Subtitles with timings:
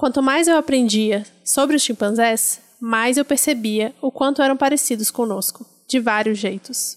[0.00, 5.66] Quanto mais eu aprendia sobre os chimpanzés, mais eu percebia o quanto eram parecidos conosco,
[5.86, 6.96] de vários jeitos.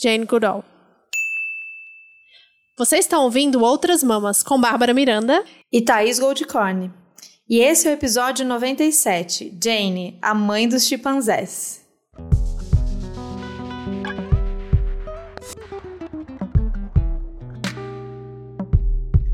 [0.00, 0.64] Jane Goodall.
[2.78, 6.92] Vocês estão ouvindo Outras Mamas com Bárbara Miranda e Thaís Goldcorn.
[7.48, 11.84] E esse é o episódio 97, Jane, a mãe dos chimpanzés.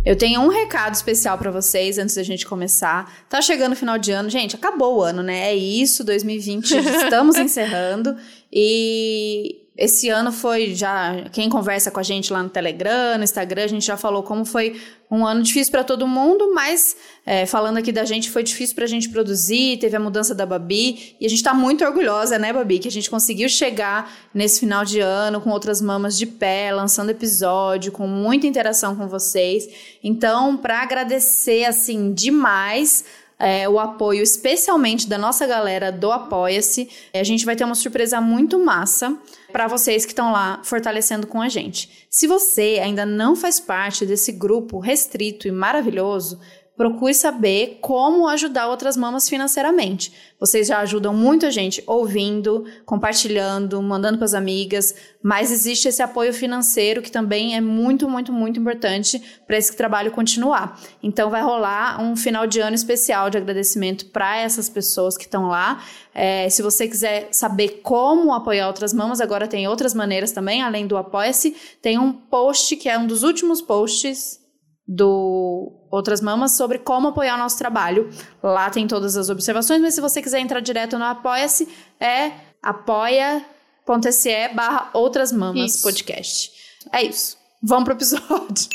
[0.04, 3.24] Eu tenho um recado especial para vocês antes da gente começar.
[3.28, 5.50] Tá chegando o final de ano, gente, acabou o ano, né?
[5.50, 6.72] É isso, 2020,
[7.04, 8.16] estamos encerrando.
[8.52, 11.24] E esse ano foi já.
[11.32, 14.44] Quem conversa com a gente lá no Telegram, no Instagram, a gente já falou como
[14.44, 14.78] foi
[15.10, 18.84] um ano difícil para todo mundo, mas é, falando aqui da gente, foi difícil para
[18.84, 19.78] a gente produzir.
[19.78, 22.90] Teve a mudança da Babi e a gente está muito orgulhosa, né, Babi, que a
[22.90, 28.06] gente conseguiu chegar nesse final de ano com outras mamas de pé, lançando episódio, com
[28.06, 29.68] muita interação com vocês.
[30.04, 33.04] Então, para agradecer assim demais
[33.42, 36.88] é, o apoio, especialmente da nossa galera do Apoia-se.
[37.12, 39.18] A gente vai ter uma surpresa muito massa
[39.50, 42.06] para vocês que estão lá fortalecendo com a gente.
[42.08, 46.38] Se você ainda não faz parte desse grupo restrito e maravilhoso,
[46.76, 50.12] procure saber como ajudar outras mamas financeiramente.
[50.40, 56.32] Vocês já ajudam muita gente ouvindo, compartilhando, mandando para as amigas, mas existe esse apoio
[56.32, 60.80] financeiro que também é muito, muito, muito importante para esse trabalho continuar.
[61.02, 65.48] Então vai rolar um final de ano especial de agradecimento para essas pessoas que estão
[65.48, 65.82] lá.
[66.14, 70.86] É, se você quiser saber como apoiar outras mamas, agora tem outras maneiras também, além
[70.86, 71.54] do Apoia-se.
[71.80, 74.40] Tem um post que é um dos últimos posts
[74.86, 78.08] do Outras Mamas sobre como apoiar o nosso trabalho.
[78.42, 81.68] Lá tem todas as observações, mas se você quiser entrar direto no Apoia-se,
[82.00, 85.82] é apoia.se barra Outras Mamas isso.
[85.82, 86.50] Podcast.
[86.90, 87.36] É isso.
[87.62, 88.70] Vamos pro episódio.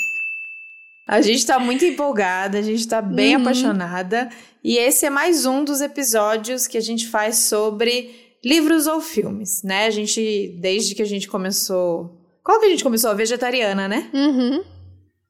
[1.08, 3.42] A gente tá muito empolgada, a gente tá bem uhum.
[3.42, 4.30] apaixonada.
[4.64, 8.14] E esse é mais um dos episódios que a gente faz sobre
[8.45, 9.88] livros ou filmes, né?
[9.88, 12.16] A gente, desde que a gente começou.
[12.44, 13.10] Qual que a gente começou?
[13.10, 14.08] A vegetariana, né?
[14.14, 14.77] Uhum.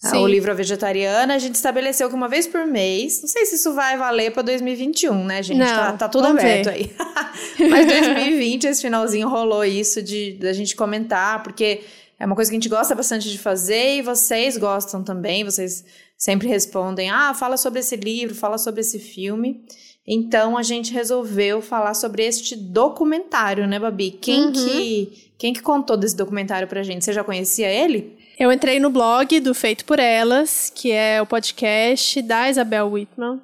[0.09, 0.18] Sim.
[0.18, 3.56] o livro A Vegetariana, a gente estabeleceu que uma vez por mês, não sei se
[3.56, 5.57] isso vai valer para 2021, né, gente?
[5.57, 6.72] Não, tá, tá tudo aberto ver.
[6.72, 6.91] aí.
[7.69, 11.81] Mas 2020, esse finalzinho rolou isso de da gente comentar, porque
[12.19, 15.85] é uma coisa que a gente gosta bastante de fazer e vocês gostam também, vocês
[16.18, 19.62] sempre respondem: "Ah, fala sobre esse livro, fala sobre esse filme".
[20.07, 24.12] Então a gente resolveu falar sobre este documentário, né, Babi?
[24.12, 24.51] Quem uhum.
[24.53, 27.06] que quem que contou desse documentário pra gente?
[27.06, 28.17] Você já conhecia ele?
[28.40, 33.42] Eu entrei no blog do Feito por Elas, que é o podcast da Isabel Whitman.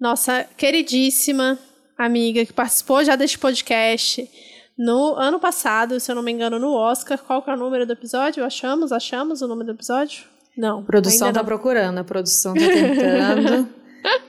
[0.00, 1.58] Nossa queridíssima
[1.98, 4.30] amiga que participou já deste podcast
[4.78, 7.18] no ano passado, se eu não me engano, no Oscar.
[7.18, 8.44] Qual que é o número do episódio?
[8.44, 8.92] Achamos?
[8.92, 10.22] Achamos o número do episódio?
[10.56, 10.78] Não.
[10.78, 13.68] A produção tá procurando, a produção tá tentando.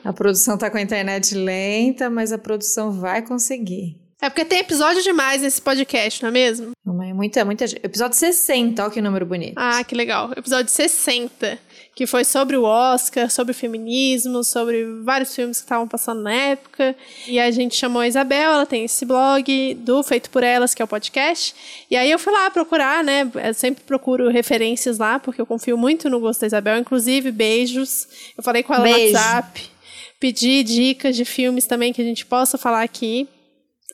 [0.03, 4.04] a produção tá com a internet lenta, mas a produção vai conseguir.
[4.25, 6.71] É porque tem episódio demais nesse podcast, não é mesmo?
[6.83, 9.53] É muita, muita Episódio 60, olha que número bonito.
[9.55, 10.31] Ah, que legal.
[10.35, 11.59] Episódio 60,
[11.93, 16.33] que foi sobre o Oscar, sobre o feminismo, sobre vários filmes que estavam passando na
[16.33, 16.95] época.
[17.27, 20.81] E a gente chamou a Isabel, ela tem esse blog do Feito por Elas, que
[20.81, 21.53] é o podcast.
[21.91, 23.29] E aí eu fui lá procurar, né?
[23.35, 26.79] Eu sempre procuro referências lá, porque eu confio muito no gosto da Isabel.
[26.79, 28.07] Inclusive, beijos.
[28.35, 29.13] Eu falei com ela Beijo.
[29.13, 29.69] no WhatsApp.
[30.19, 33.29] Pedi dicas de filmes também que a gente possa falar aqui.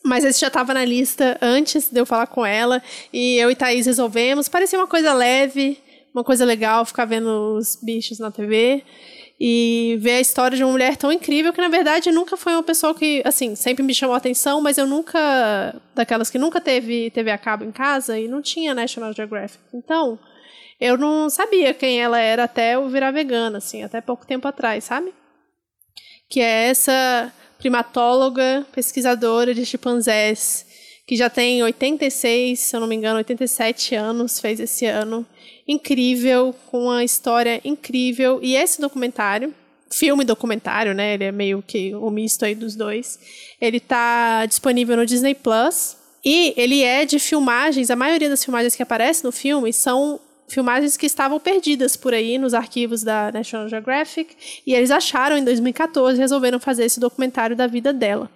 [0.04, 2.82] Mas esse já estava na lista antes de eu falar com ela.
[3.14, 4.50] E eu e Thaís resolvemos.
[4.50, 5.78] Parecia uma coisa leve,
[6.14, 8.84] uma coisa legal ficar vendo os bichos na TV.
[9.44, 12.62] E ver a história de uma mulher tão incrível que, na verdade, nunca foi uma
[12.62, 15.82] pessoa que, assim, sempre me chamou a atenção, mas eu nunca.
[15.96, 19.64] Daquelas que nunca teve TV a cabo em casa e não tinha National Geographic.
[19.74, 20.20] Então,
[20.80, 24.84] eu não sabia quem ela era até eu virar vegana, assim, até pouco tempo atrás,
[24.84, 25.14] sabe?
[26.30, 30.66] Que é essa primatóloga, pesquisadora de chimpanzés,
[31.06, 35.26] que já tem 86, se eu não me engano, 87 anos, fez esse ano.
[35.68, 38.40] Incrível, com uma história incrível.
[38.42, 39.54] E esse documentário,
[39.92, 41.14] filme documentário, né?
[41.14, 43.20] Ele é meio que o misto aí dos dois.
[43.62, 45.98] Ele está disponível no Disney Plus.
[46.26, 50.20] E ele é de filmagens, a maioria das filmagens que aparecem no filme são
[50.52, 55.44] filmagens que estavam perdidas por aí nos arquivos da National Geographic e eles acharam em
[55.44, 58.30] 2014 resolveram fazer esse documentário da vida dela.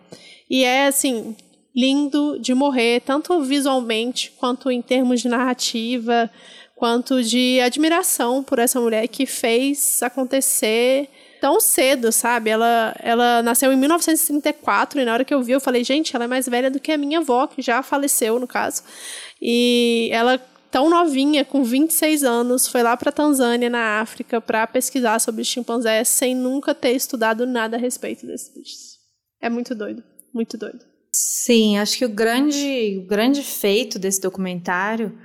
[0.50, 1.36] E é assim,
[1.76, 6.30] lindo de morrer, tanto visualmente quanto em termos de narrativa,
[6.76, 11.10] quanto de admiração por essa mulher que fez acontecer
[11.42, 12.50] tão cedo, sabe?
[12.50, 16.26] Ela, ela nasceu em 1934 e na hora que eu vi eu falei, gente, ela
[16.26, 18.84] é mais velha do que a minha avó, que já faleceu no caso.
[19.42, 20.40] E ela
[20.76, 26.10] tão novinha, com 26 anos, foi lá para Tanzânia, na África, para pesquisar sobre chimpanzés
[26.10, 29.00] sem nunca ter estudado nada a respeito desses bichos.
[29.42, 30.80] É muito doido, muito doido.
[31.14, 35.18] Sim, acho que o grande, o grande feito desse documentário,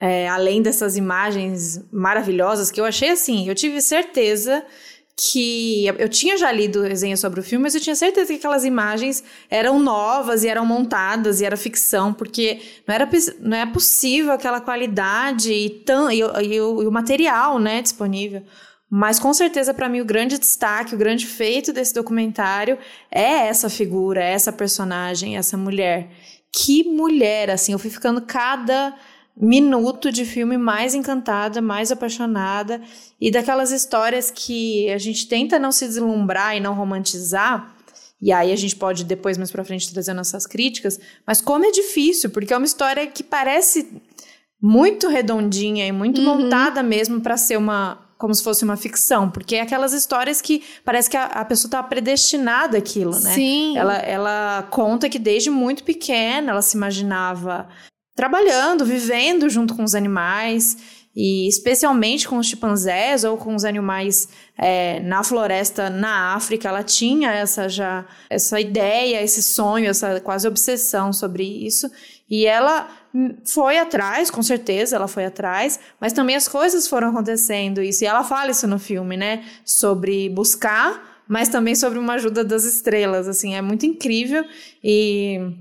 [0.00, 4.64] é, além dessas imagens maravilhosas, que eu achei assim, eu tive certeza
[5.20, 8.64] que eu tinha já lido resenha sobre o filme, mas eu tinha certeza que aquelas
[8.64, 13.08] imagens eram novas e eram montadas e era ficção, porque não era
[13.40, 18.44] não é possível aquela qualidade e, tão, e, e, o, e o material né, disponível.
[18.88, 22.78] Mas com certeza, para mim, o grande destaque, o grande feito desse documentário
[23.10, 26.10] é essa figura, essa personagem, essa mulher.
[26.52, 28.94] Que mulher, assim, eu fui ficando cada
[29.40, 32.80] minuto de filme mais encantada, mais apaixonada
[33.20, 37.74] e daquelas histórias que a gente tenta não se deslumbrar e não romantizar.
[38.20, 41.70] E aí a gente pode depois mais para frente trazer nossas críticas, mas como é
[41.70, 43.88] difícil, porque é uma história que parece
[44.60, 46.42] muito redondinha e muito uhum.
[46.42, 50.64] montada mesmo para ser uma como se fosse uma ficção, porque é aquelas histórias que
[50.84, 53.32] parece que a, a pessoa está predestinada àquilo, né?
[53.32, 53.78] Sim.
[53.78, 57.68] Ela, ela conta que desde muito pequena ela se imaginava
[58.18, 60.76] trabalhando, vivendo junto com os animais
[61.14, 64.28] e especialmente com os chimpanzés ou com os animais
[64.58, 70.48] é, na floresta na África, ela tinha essa já essa ideia, esse sonho, essa quase
[70.48, 71.88] obsessão sobre isso
[72.28, 72.88] e ela
[73.46, 78.08] foi atrás, com certeza ela foi atrás, mas também as coisas foram acontecendo isso e
[78.08, 83.28] ela fala isso no filme, né, sobre buscar, mas também sobre uma ajuda das estrelas,
[83.28, 84.44] assim, é muito incrível
[84.82, 85.54] e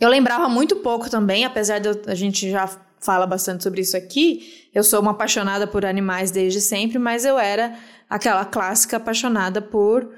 [0.00, 2.68] eu lembrava muito pouco também, apesar de eu, a gente já
[3.00, 4.68] fala bastante sobre isso aqui.
[4.74, 7.76] Eu sou uma apaixonada por animais desde sempre, mas eu era
[8.08, 10.10] aquela clássica apaixonada por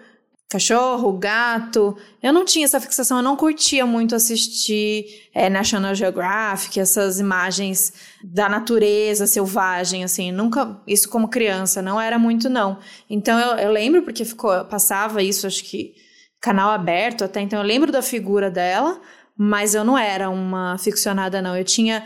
[0.48, 1.96] cachorro, gato.
[2.22, 7.92] Eu não tinha essa fixação, eu não curtia muito assistir é, National Geographic, essas imagens
[8.22, 12.78] da natureza selvagem, assim, nunca, isso como criança, não era muito não.
[13.10, 15.94] Então eu, eu lembro porque ficou, passava isso, acho que
[16.40, 19.00] canal aberto até, então eu lembro da figura dela,
[19.36, 21.56] mas eu não era uma ficcionada, não.
[21.56, 22.04] Eu tinha.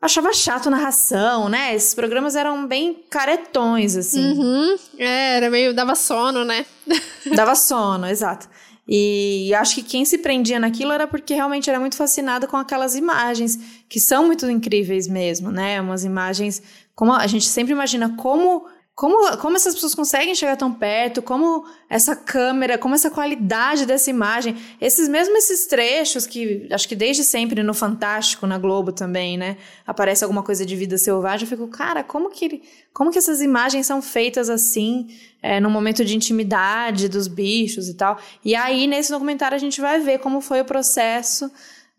[0.00, 1.74] Achava chato narração, né?
[1.74, 4.32] Esses programas eram bem caretões, assim.
[4.32, 4.76] Uhum.
[4.98, 5.74] É, era meio.
[5.74, 6.64] dava sono, né?
[7.34, 8.48] dava sono, exato.
[8.88, 12.96] E acho que quem se prendia naquilo era porque realmente era muito fascinado com aquelas
[12.96, 15.80] imagens, que são muito incríveis mesmo, né?
[15.80, 16.62] Umas imagens.
[16.94, 18.66] Como a gente sempre imagina como
[19.00, 21.22] como, como essas pessoas conseguem chegar tão perto?
[21.22, 24.54] Como essa câmera, como essa qualidade dessa imagem?
[24.78, 29.56] Esses mesmo esses trechos que acho que desde sempre no Fantástico, na Globo também, né?
[29.86, 31.46] Aparece alguma coisa de vida selvagem.
[31.46, 32.62] Eu fico, cara, como que,
[32.92, 35.08] como que essas imagens são feitas assim,
[35.42, 38.18] é, no momento de intimidade dos bichos e tal?
[38.44, 41.50] E aí, nesse documentário, a gente vai ver como foi o processo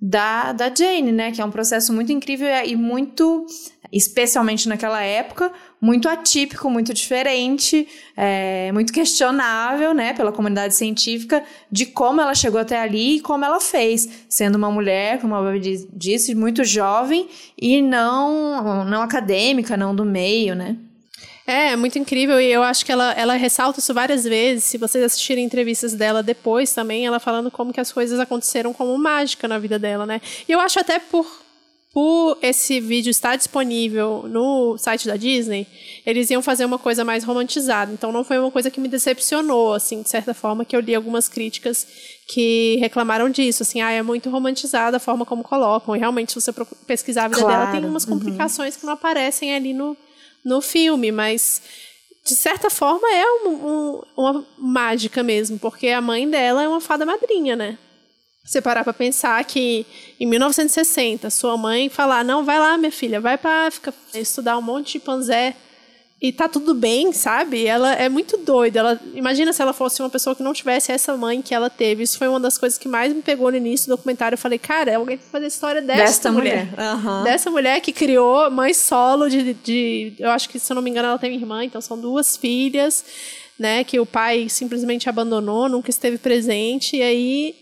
[0.02, 1.32] da, da Jane, né?
[1.32, 3.46] Que é um processo muito incrível e muito,
[3.92, 11.86] especialmente naquela época, muito atípico, muito diferente, é, muito questionável, né, pela comunidade científica, de
[11.86, 15.88] como ela chegou até ali e como ela fez, sendo uma mulher, como a Babi
[15.94, 17.28] disse, muito jovem
[17.60, 20.78] e não, não acadêmica, não do meio, né.
[21.46, 24.64] É, muito incrível e eu acho que ela, ela ressalta isso várias vezes.
[24.64, 28.98] Se vocês assistirem entrevistas dela depois também, ela falando como que as coisas aconteceram como
[28.98, 30.22] mágica na vida dela, né?
[30.48, 31.41] E eu acho até por
[31.94, 35.68] por esse vídeo estar disponível no site da Disney,
[36.06, 37.92] eles iam fazer uma coisa mais romantizada.
[37.92, 40.96] Então não foi uma coisa que me decepcionou, assim, de certa forma, que eu li
[40.96, 41.86] algumas críticas
[42.30, 45.94] que reclamaram disso, assim, ah, é muito romantizada a forma como colocam.
[45.94, 46.54] E realmente, se você
[46.88, 47.60] pesquisar a vida claro.
[47.60, 48.18] dela, tem umas uhum.
[48.18, 48.80] complicações uhum.
[48.80, 49.98] que não aparecem ali no,
[50.46, 51.62] no filme, mas
[52.26, 56.80] de certa forma é um, um, uma mágica mesmo, porque a mãe dela é uma
[56.80, 57.78] fada madrinha, né?
[58.44, 59.86] Você parar para pensar que
[60.20, 64.62] em 1960 sua mãe falar: "Não, vai lá, minha filha, vai para África estudar um
[64.62, 65.56] monte de panzé
[66.20, 67.66] e tá tudo bem", sabe?
[67.68, 68.80] Ela é muito doida.
[68.80, 72.02] Ela imagina se ela fosse uma pessoa que não tivesse essa mãe que ela teve.
[72.02, 74.34] Isso foi uma das coisas que mais me pegou no início do documentário.
[74.34, 76.66] Eu falei: "Cara, alguém tem que fazer a história dessa, mulher".
[76.66, 76.96] mulher.
[76.96, 77.24] Uhum.
[77.24, 80.90] Dessa mulher que criou mãe solo de, de eu acho que se eu não me
[80.90, 83.06] engano ela tem irmã, então são duas filhas,
[83.58, 87.56] né, que o pai simplesmente abandonou, nunca esteve presente e aí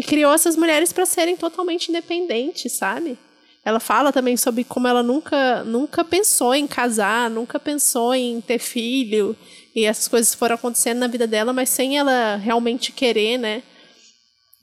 [0.00, 3.18] e criou essas mulheres para serem totalmente independentes, sabe?
[3.62, 8.58] Ela fala também sobre como ela nunca, nunca pensou em casar, nunca pensou em ter
[8.58, 9.36] filho,
[9.74, 13.62] e essas coisas foram acontecendo na vida dela, mas sem ela realmente querer, né?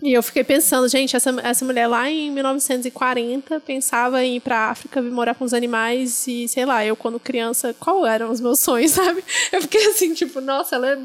[0.04, 4.70] E eu fiquei pensando, gente, essa, essa mulher lá em 1940 pensava em ir pra
[4.70, 8.40] África, vir morar com os animais e, sei lá, eu quando criança, qual eram os
[8.40, 9.24] meus sonhos, sabe?
[9.52, 11.00] Eu fiquei assim, tipo, nossa, ela é,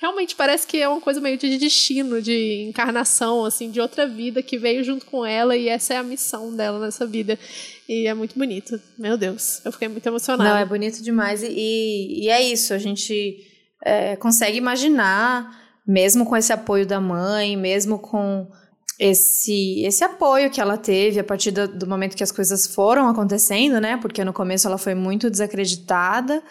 [0.00, 4.42] realmente parece que é uma coisa meio de destino, de encarnação, assim, de outra vida
[4.42, 7.38] que veio junto com ela e essa é a missão dela nessa vida.
[7.86, 10.48] E é muito bonito, meu Deus, eu fiquei muito emocionada.
[10.48, 13.46] Não, é bonito demais e, e é isso, a gente
[13.84, 18.46] é, consegue imaginar mesmo com esse apoio da mãe, mesmo com
[18.98, 23.08] esse, esse apoio que ela teve a partir do, do, momento que as coisas foram
[23.08, 23.96] acontecendo, né?
[23.96, 26.42] Porque no começo ela foi muito desacreditada.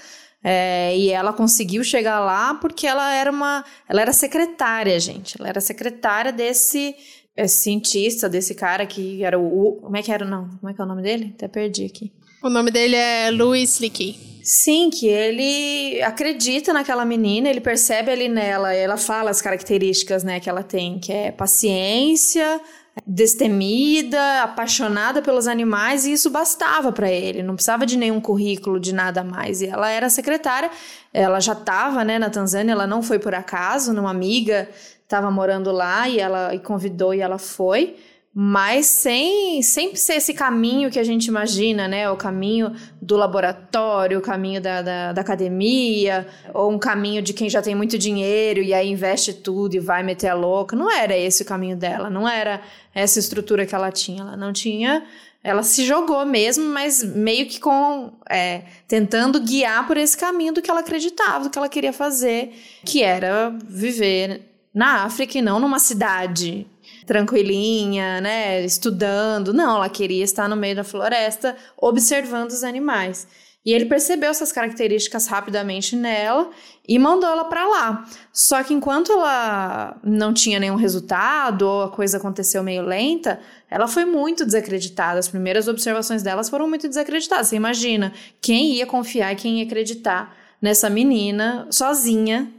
[0.44, 3.64] É, e ela conseguiu chegar lá porque ela era uma.
[3.88, 5.36] Ela era secretária, gente.
[5.40, 6.96] Ela era secretária desse
[7.36, 9.80] esse cientista, desse cara que era o.
[9.82, 10.26] Como é que era?
[10.26, 11.34] Não, como é que é o nome dele?
[11.36, 12.12] Até perdi aqui.
[12.42, 14.37] O nome dele é Louis Leakey.
[14.50, 20.40] Sim, que ele acredita naquela menina, ele percebe ali nela, ela fala as características, né,
[20.40, 22.62] que ela tem, que é paciência,
[23.06, 28.94] destemida, apaixonada pelos animais, e isso bastava para ele, não precisava de nenhum currículo, de
[28.94, 29.62] nada mais.
[29.62, 30.72] E ela era secretária,
[31.14, 34.70] ela já estava, né, na Tanzânia, ela não foi por acaso, uma amiga
[35.04, 37.98] estava morando lá e ela e convidou e ela foi
[38.40, 42.08] mas sem sempre ser esse caminho que a gente imagina, né?
[42.12, 47.50] O caminho do laboratório, o caminho da, da, da, academia, ou um caminho de quem
[47.50, 50.76] já tem muito dinheiro e aí investe tudo e vai meter a louca.
[50.76, 52.62] Não era esse o caminho dela, não era
[52.94, 54.22] essa estrutura que ela tinha.
[54.22, 55.04] Ela não tinha.
[55.44, 58.12] Ela se jogou mesmo, mas meio que com.
[58.30, 62.54] É, tentando guiar por esse caminho do que ela acreditava, do que ela queria fazer,
[62.86, 66.68] que era viver na África e não numa cidade
[67.08, 69.54] tranquilinha, né, estudando.
[69.54, 73.26] Não, ela queria estar no meio da floresta observando os animais.
[73.66, 76.50] E ele percebeu essas características rapidamente nela
[76.88, 78.06] e mandou ela para lá.
[78.32, 83.88] Só que enquanto ela não tinha nenhum resultado ou a coisa aconteceu meio lenta, ela
[83.88, 85.20] foi muito desacreditada.
[85.20, 87.48] As primeiras observações delas foram muito desacreditadas.
[87.48, 92.50] Você imagina quem ia confiar e quem ia acreditar nessa menina sozinha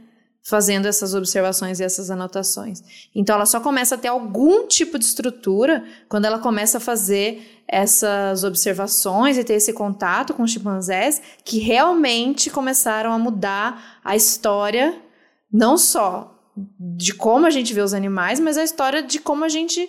[0.49, 2.81] fazendo essas observações e essas anotações.
[3.13, 7.61] Então ela só começa a ter algum tipo de estrutura quando ela começa a fazer
[7.67, 14.15] essas observações e ter esse contato com os chimpanzés que realmente começaram a mudar a
[14.15, 14.99] história
[15.53, 16.35] não só
[16.79, 19.87] de como a gente vê os animais, mas a história de como a gente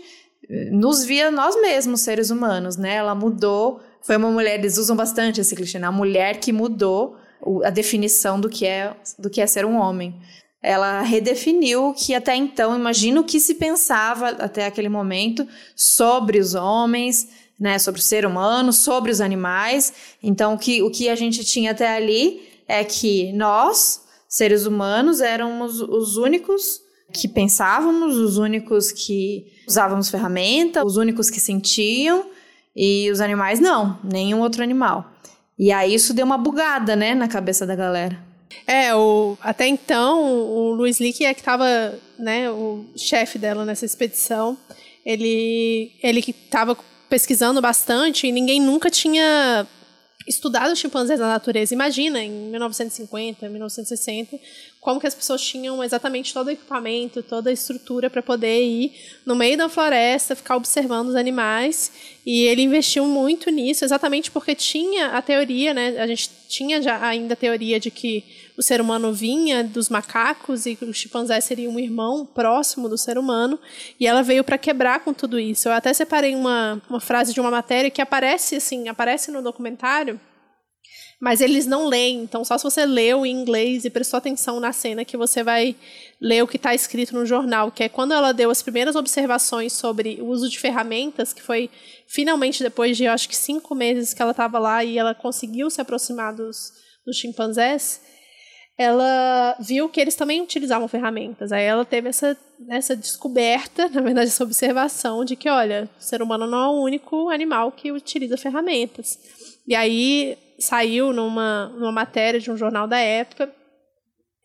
[0.49, 2.95] eh, nos via nós mesmos, seres humanos, né?
[2.95, 5.87] Ela mudou, foi uma mulher, eles usam bastante esse clichê, né?
[5.87, 7.17] A mulher que mudou
[7.65, 10.21] a definição do que é do que é ser um homem
[10.63, 17.29] ela redefiniu que até então, imagino que se pensava até aquele momento sobre os homens,
[17.59, 19.93] né, sobre o ser humano, sobre os animais.
[20.23, 25.21] Então, o que, o que a gente tinha até ali é que nós, seres humanos,
[25.21, 26.81] éramos os únicos
[27.13, 32.25] que pensávamos, os únicos que usávamos ferramenta, os únicos que sentiam,
[32.75, 35.11] e os animais não, nenhum outro animal.
[35.59, 38.30] E aí isso deu uma bugada, né, na cabeça da galera.
[38.67, 41.67] É, o, até então, o Luiz Leakey é que estava,
[42.19, 44.57] né, o chefe dela nessa expedição.
[45.05, 46.77] Ele, ele estava
[47.09, 49.67] pesquisando bastante e ninguém nunca tinha
[50.27, 51.75] estudado os chimpanzés na natureza.
[51.75, 54.39] Imagina, em 1950, 1960,
[54.81, 58.95] como que as pessoas tinham exatamente todo o equipamento, toda a estrutura para poder ir
[59.27, 61.93] no meio da floresta, ficar observando os animais.
[62.25, 65.99] E ele investiu muito nisso, exatamente porque tinha a teoria, né?
[65.99, 68.25] A gente tinha já ainda a teoria de que
[68.57, 73.19] o ser humano vinha dos macacos e o chimpanzé seria um irmão próximo do ser
[73.19, 73.59] humano.
[73.99, 75.69] E ela veio para quebrar com tudo isso.
[75.69, 80.19] Eu até separei uma, uma frase de uma matéria que aparece assim, aparece no documentário
[81.21, 82.23] mas eles não leem.
[82.23, 85.77] Então, só se você leu em inglês e prestou atenção na cena que você vai
[86.19, 89.75] ler o que está escrito no jornal, que é quando ela deu as primeiras observações
[89.75, 91.69] sobre o uso de ferramentas, que foi
[92.07, 95.69] finalmente depois de, eu acho que cinco meses que ela estava lá e ela conseguiu
[95.69, 96.73] se aproximar dos,
[97.05, 98.01] dos chimpanzés,
[98.79, 101.53] ela viu que eles também utilizavam ferramentas.
[101.53, 102.35] Aí ela teve essa,
[102.71, 106.83] essa descoberta, na verdade, essa observação de que, olha, o ser humano não é o
[106.83, 109.19] único animal que utiliza ferramentas.
[109.69, 113.53] E aí saiu numa, numa matéria de um jornal da época,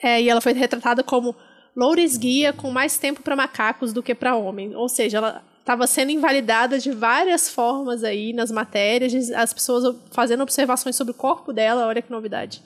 [0.01, 1.35] é, e ela foi retratada como
[1.75, 4.73] Loures Guia com mais tempo para macacos do que para homens.
[4.73, 10.43] Ou seja, ela estava sendo invalidada de várias formas aí nas matérias, as pessoas fazendo
[10.43, 12.61] observações sobre o corpo dela, olha que novidade.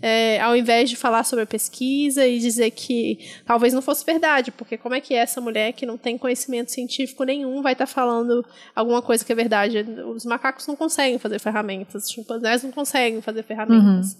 [0.00, 4.52] É, ao invés de falar sobre a pesquisa e dizer que talvez não fosse verdade,
[4.52, 7.92] porque como é que essa mulher que não tem conhecimento científico nenhum vai estar tá
[7.92, 9.84] falando alguma coisa que é verdade?
[10.14, 14.12] Os macacos não conseguem fazer ferramentas, os chimpanzés não conseguem fazer ferramentas.
[14.12, 14.18] Uhum.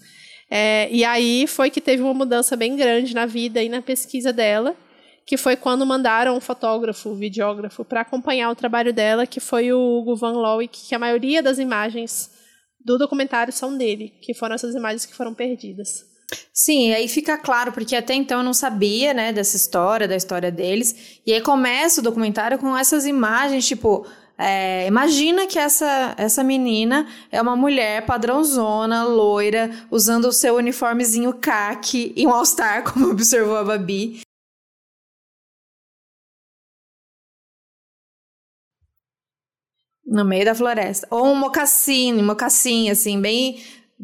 [0.51, 4.33] É, e aí foi que teve uma mudança bem grande na vida e na pesquisa
[4.33, 4.75] dela,
[5.25, 9.73] que foi quando mandaram um fotógrafo, um videógrafo, para acompanhar o trabalho dela, que foi
[9.73, 12.29] o Hugo Van Lowick, que a maioria das imagens
[12.79, 16.05] do documentário são dele, que foram essas imagens que foram perdidas.
[16.53, 20.51] Sim, aí fica claro, porque até então eu não sabia, né, dessa história, da história
[20.51, 21.19] deles.
[21.25, 24.05] E aí começa o documentário com essas imagens, tipo,
[24.37, 31.33] é, imagina que essa, essa menina é uma mulher padrãozona, loira, usando o seu uniformezinho
[31.33, 34.24] caque e um all-star, como observou a Babi.
[40.05, 41.07] No meio da floresta.
[41.09, 43.61] Ou um mocassim, mocassim, assim, bem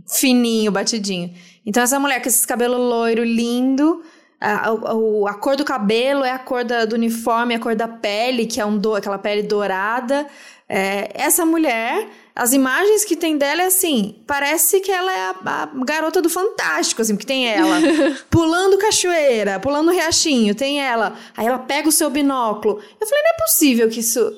[0.07, 1.33] fininho, batidinho.
[1.65, 4.01] Então, essa mulher com esse cabelo loiro lindo,
[4.39, 7.87] a, a, a, cor do cabelo é a cor da, do uniforme, a cor da
[7.87, 10.25] pele, que é um do, aquela pele dourada.
[10.67, 15.35] É, essa mulher, as imagens que tem dela é assim, parece que ela é a,
[15.45, 17.77] a garota do Fantástico, assim, porque tem ela
[18.31, 21.15] pulando cachoeira, pulando riachinho, tem ela.
[21.37, 22.81] Aí ela pega o seu binóculo.
[22.99, 24.33] Eu falei, não é possível que isso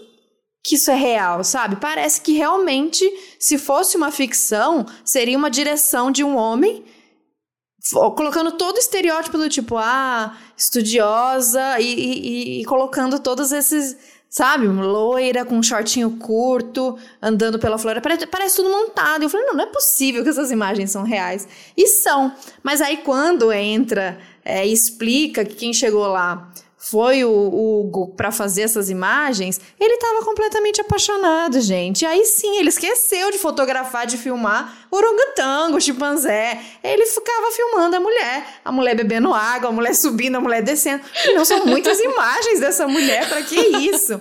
[0.63, 1.75] que isso é real, sabe?
[1.75, 3.05] Parece que realmente,
[3.37, 6.85] se fosse uma ficção, seria uma direção de um homem
[8.15, 13.97] colocando todo o estereótipo do tipo, ah, estudiosa e, e, e, colocando todos esses,
[14.29, 19.23] sabe, loira com um shortinho curto, andando pela floresta, parece, parece tudo montado.
[19.23, 21.45] Eu falei, não, não é possível que essas imagens são reais.
[21.75, 22.33] E são.
[22.63, 26.49] Mas aí quando entra é, explica que quem chegou lá
[26.85, 32.05] foi o Hugo para fazer essas imagens, ele estava completamente apaixonado, gente.
[32.05, 36.59] Aí sim, ele esqueceu de fotografar, de filmar orangotango, chimpanzé.
[36.83, 41.01] Ele ficava filmando a mulher, a mulher bebendo água, a mulher subindo, a mulher descendo.
[41.33, 44.19] Não são muitas imagens dessa mulher, para que isso?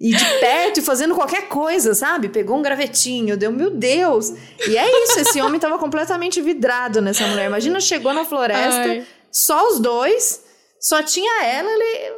[0.00, 2.28] E de perto e fazendo qualquer coisa, sabe?
[2.28, 4.32] Pegou um gravetinho, deu, meu Deus.
[4.66, 7.46] E é isso, esse homem estava completamente vidrado nessa mulher.
[7.46, 9.06] Imagina, chegou na floresta, Ai.
[9.30, 10.49] só os dois
[10.80, 12.14] só tinha ela, ele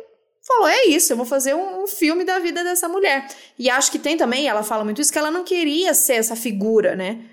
[0.46, 3.26] falou: é isso, eu vou fazer um, um, filme da vida dessa mulher.
[3.58, 6.36] E acho que tem também, ela fala muito isso, que ela não queria ser essa
[6.36, 7.24] figura, né?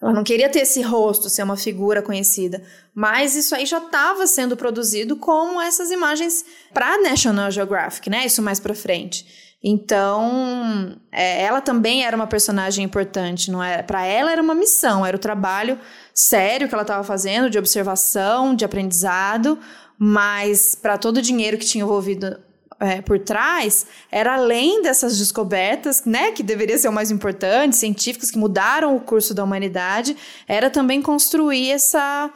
[0.00, 2.60] Ela não queria ter esse rosto, ser uma figura conhecida.
[2.92, 8.26] Mas isso aí já estava sendo produzido como essas imagens para National Geographic, né?
[8.26, 9.24] Isso mais para frente.
[9.64, 13.80] Então, é, ela também era uma personagem importante, não é?
[13.80, 15.78] Para ela era uma missão, era o trabalho
[16.12, 19.56] sério que ela estava fazendo de observação, de aprendizado,
[20.04, 22.36] mas para todo o dinheiro que tinha envolvido
[22.80, 28.28] é, por trás, era além dessas descobertas, né, que deveria ser o mais importante, científicos
[28.28, 30.16] que mudaram o curso da humanidade,
[30.48, 32.28] era também construir essa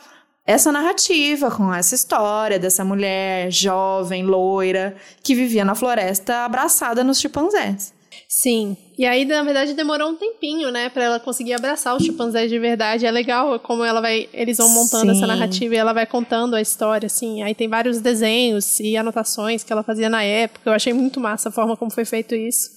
[0.46, 7.18] essa narrativa com essa história dessa mulher jovem, loira, que vivia na floresta abraçada nos
[7.18, 7.92] chimpanzés.
[8.28, 8.76] Sim.
[8.98, 12.58] E aí, na verdade, demorou um tempinho, né, para ela conseguir abraçar os chimpanzés de
[12.58, 13.04] verdade.
[13.04, 15.18] É legal como ela vai, eles vão montando Sim.
[15.18, 17.42] essa narrativa e ela vai contando a história, assim.
[17.42, 20.70] Aí tem vários desenhos e anotações que ela fazia na época.
[20.70, 22.70] Eu achei muito massa a forma como foi feito isso.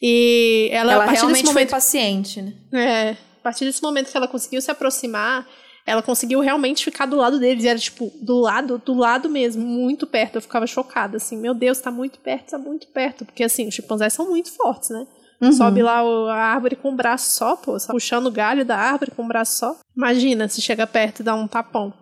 [0.00, 2.54] E ela, ela realmente momento, foi paciente, né?
[2.72, 3.10] É.
[3.10, 5.46] A partir desse momento que ela conseguiu se aproximar
[5.84, 7.64] ela conseguiu realmente ficar do lado deles.
[7.64, 10.36] E era, tipo, do lado, do lado mesmo, muito perto.
[10.36, 13.24] Eu ficava chocada, assim, meu Deus, tá muito perto, tá muito perto.
[13.24, 15.06] Porque, assim, os chimpanzés são muito fortes, né?
[15.42, 15.52] Uhum.
[15.52, 19.24] Sobe lá a árvore com o braço só, pô, puxando o galho da árvore com
[19.24, 19.76] o braço só.
[19.96, 21.92] Imagina se chega perto e dá um tapão.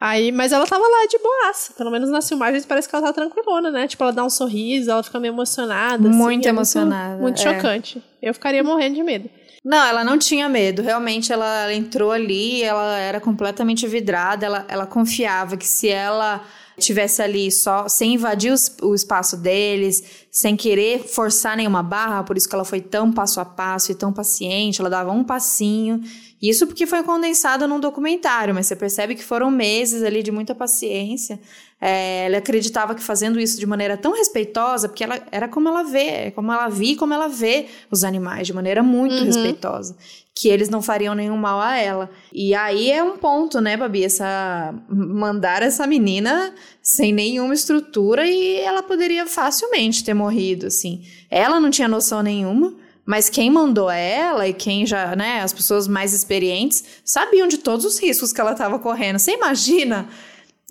[0.00, 1.74] Aí, mas ela tava lá de boaça.
[1.76, 3.88] Pelo menos nas filmagens parece que ela tá tranquilona, né?
[3.88, 6.08] Tipo, ela dá um sorriso, ela fica meio emocionada.
[6.08, 7.14] Assim, muito assim, emocionada.
[7.14, 7.54] É muito, muito é.
[7.54, 8.02] chocante.
[8.22, 9.28] Eu ficaria morrendo de medo.
[9.64, 10.82] Não, ela não tinha medo.
[10.82, 14.46] Realmente, ela, ela entrou ali, ela era completamente vidrada.
[14.46, 16.44] Ela, ela confiava que se ela
[16.78, 22.36] tivesse ali só sem invadir os, o espaço deles, sem querer forçar nenhuma barra, por
[22.36, 26.00] isso que ela foi tão passo a passo e tão paciente, ela dava um passinho.
[26.40, 30.54] Isso porque foi condensado num documentário, mas você percebe que foram meses ali de muita
[30.54, 31.40] paciência.
[31.80, 35.84] É, ela acreditava que fazendo isso de maneira tão respeitosa, porque ela era como ela
[35.84, 39.24] vê, como ela via e como ela vê os animais, de maneira muito uhum.
[39.24, 39.96] respeitosa
[40.38, 42.08] que eles não fariam nenhum mal a ela.
[42.32, 44.04] E aí é um ponto, né, Babi?
[44.04, 51.02] Essa, mandar essa menina sem nenhuma estrutura e ela poderia facilmente ter morrido, assim.
[51.28, 52.72] Ela não tinha noção nenhuma.
[53.04, 57.86] Mas quem mandou ela e quem já, né, as pessoas mais experientes sabiam de todos
[57.86, 59.18] os riscos que ela estava correndo.
[59.18, 60.08] Você imagina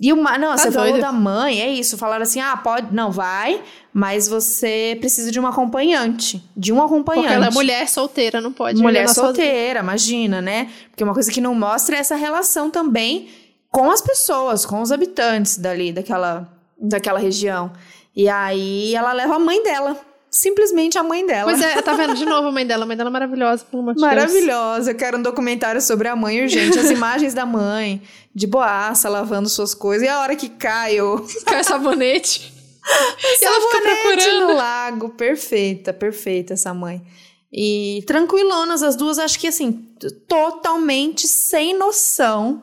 [0.00, 0.86] e uma, não, tá você doido.
[0.86, 1.98] falou da mãe, é isso.
[1.98, 3.60] Falaram assim: ah, pode, não, vai,
[3.92, 6.42] mas você precisa de um acompanhante.
[6.56, 7.26] De um acompanhante.
[7.26, 8.80] Porque ela é mulher solteira, não pode.
[8.80, 10.70] Mulher solteira, imagina, né?
[10.90, 13.28] Porque uma coisa que não mostra é essa relação também
[13.70, 16.48] com as pessoas, com os habitantes dali, daquela,
[16.80, 17.72] daquela região.
[18.14, 19.96] E aí ela leva a mãe dela
[20.30, 21.50] simplesmente a mãe dela.
[21.50, 22.84] Pois é, tá vendo de novo a mãe dela.
[22.84, 24.90] A mãe dela é maravilhosa, pelo amor de Maravilhosa.
[24.90, 26.78] Eu quero um documentário sobre a mãe urgente.
[26.78, 28.02] As imagens da mãe,
[28.34, 30.06] de boaça, lavando suas coisas.
[30.06, 31.24] E a hora que cai o...
[31.44, 32.52] Cai sabonete.
[33.40, 34.46] e ela fica procurando.
[34.48, 35.08] no lago.
[35.10, 37.02] Perfeita, perfeita essa mãe.
[37.52, 39.72] E tranquilonas as duas, acho que assim,
[40.28, 42.62] totalmente sem noção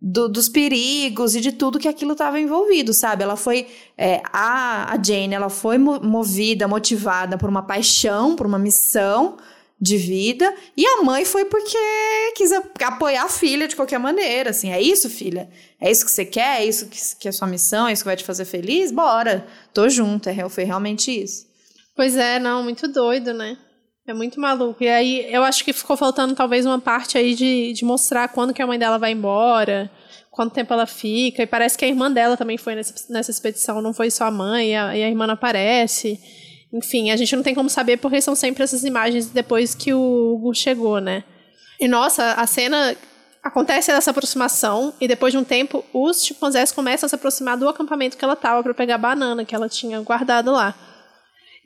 [0.00, 3.22] do, dos perigos e de tudo que aquilo estava envolvido, sabe?
[3.22, 3.66] Ela foi.
[3.98, 9.36] É, a, a Jane, ela foi movida, motivada por uma paixão, por uma missão
[9.80, 11.78] de vida, e a mãe foi porque
[12.36, 15.48] quis apoiar a filha de qualquer maneira, assim, é isso, filha?
[15.80, 16.60] É isso que você quer?
[16.60, 17.88] É isso que, que é sua missão?
[17.88, 18.92] É isso que vai te fazer feliz?
[18.92, 21.46] Bora, tô junto, é, foi realmente isso.
[21.96, 23.56] Pois é, não, muito doido, né?
[24.10, 24.82] É muito maluco.
[24.82, 28.52] E aí, eu acho que ficou faltando talvez uma parte aí de, de mostrar quando
[28.52, 29.88] que a mãe dela vai embora,
[30.32, 31.44] quanto tempo ela fica.
[31.44, 34.30] E parece que a irmã dela também foi nessa, nessa expedição, não foi só a
[34.30, 36.18] mãe, e a, e a irmã não aparece.
[36.72, 40.34] Enfim, a gente não tem como saber porque são sempre essas imagens depois que o
[40.34, 41.22] Hugo chegou, né?
[41.78, 42.96] E nossa, a cena
[43.40, 47.68] acontece essa aproximação e depois de um tempo os chimpanzés começam a se aproximar do
[47.68, 50.74] acampamento que ela tava para pegar a banana que ela tinha guardado lá.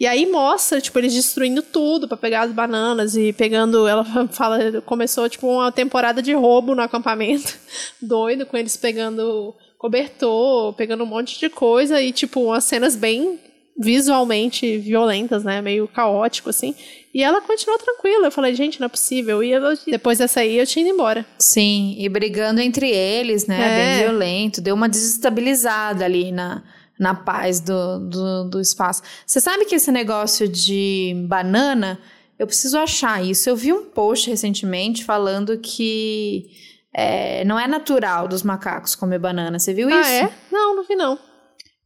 [0.04, 4.82] E aí mostra, tipo, eles destruindo tudo para pegar as bananas e pegando, ela fala,
[4.82, 7.56] começou tipo uma temporada de roubo no acampamento.
[8.02, 13.40] Doido com eles pegando cobertor, pegando um monte de coisa e tipo umas cenas bem
[13.78, 15.62] visualmente violentas, né?
[15.62, 16.74] Meio caótico, assim.
[17.14, 18.26] E ela continuou tranquila.
[18.26, 19.42] Eu falei, gente, não é possível.
[19.42, 21.24] E eu, depois dessa aí, eu tinha ido embora.
[21.38, 23.56] Sim, e brigando entre eles, né?
[23.58, 23.96] É.
[23.96, 24.60] Bem violento.
[24.60, 26.62] Deu uma desestabilizada ali na,
[26.98, 29.02] na paz do, do, do espaço.
[29.26, 31.98] Você sabe que esse negócio de banana,
[32.38, 33.48] eu preciso achar isso.
[33.48, 36.50] Eu vi um post recentemente falando que
[36.92, 39.58] é, não é natural dos macacos comer banana.
[39.58, 40.10] Você viu ah, isso?
[40.10, 40.32] Ah, é?
[40.52, 41.18] Não, não vi não.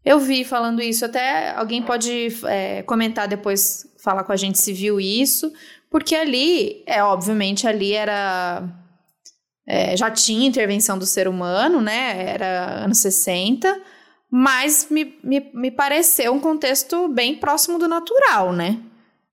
[0.05, 1.05] Eu vi falando isso.
[1.05, 5.53] Até alguém pode é, comentar depois, falar com a gente se viu isso.
[5.91, 8.63] Porque ali, é obviamente, ali era.
[9.67, 12.33] É, já tinha intervenção do ser humano, né?
[12.35, 13.81] Era anos 60.
[14.31, 18.79] Mas me, me, me pareceu um contexto bem próximo do natural, né?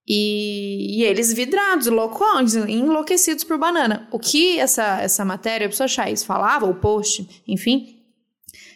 [0.07, 4.07] E, e, eles vidrados, loucos, enlouquecidos por banana.
[4.11, 7.95] O que essa, essa matéria, a pessoa achar isso, falava, o post, enfim,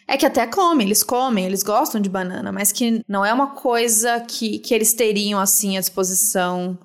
[0.08, 3.54] é que até comem, eles comem, eles gostam de banana, mas que não é uma
[3.54, 6.76] coisa que, que eles teriam assim à disposição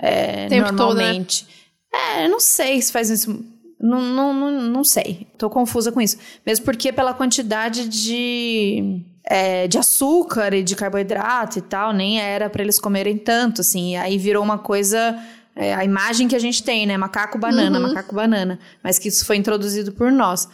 [0.00, 1.44] é, normalmente.
[1.44, 1.52] Todo,
[1.92, 2.22] né?
[2.24, 3.44] É, não sei se faz isso.
[3.82, 5.26] Não, não, não, não sei.
[5.36, 6.16] Tô confusa com isso.
[6.46, 9.02] Mesmo porque pela quantidade de.
[9.24, 13.96] É, de açúcar e de carboidrato e tal, nem era para eles comerem tanto, assim.
[13.96, 15.18] Aí virou uma coisa.
[15.54, 16.96] É, a imagem que a gente tem, né?
[16.96, 17.88] Macaco banana, uhum.
[17.88, 18.58] macaco banana.
[18.82, 20.48] Mas que isso foi introduzido por nós.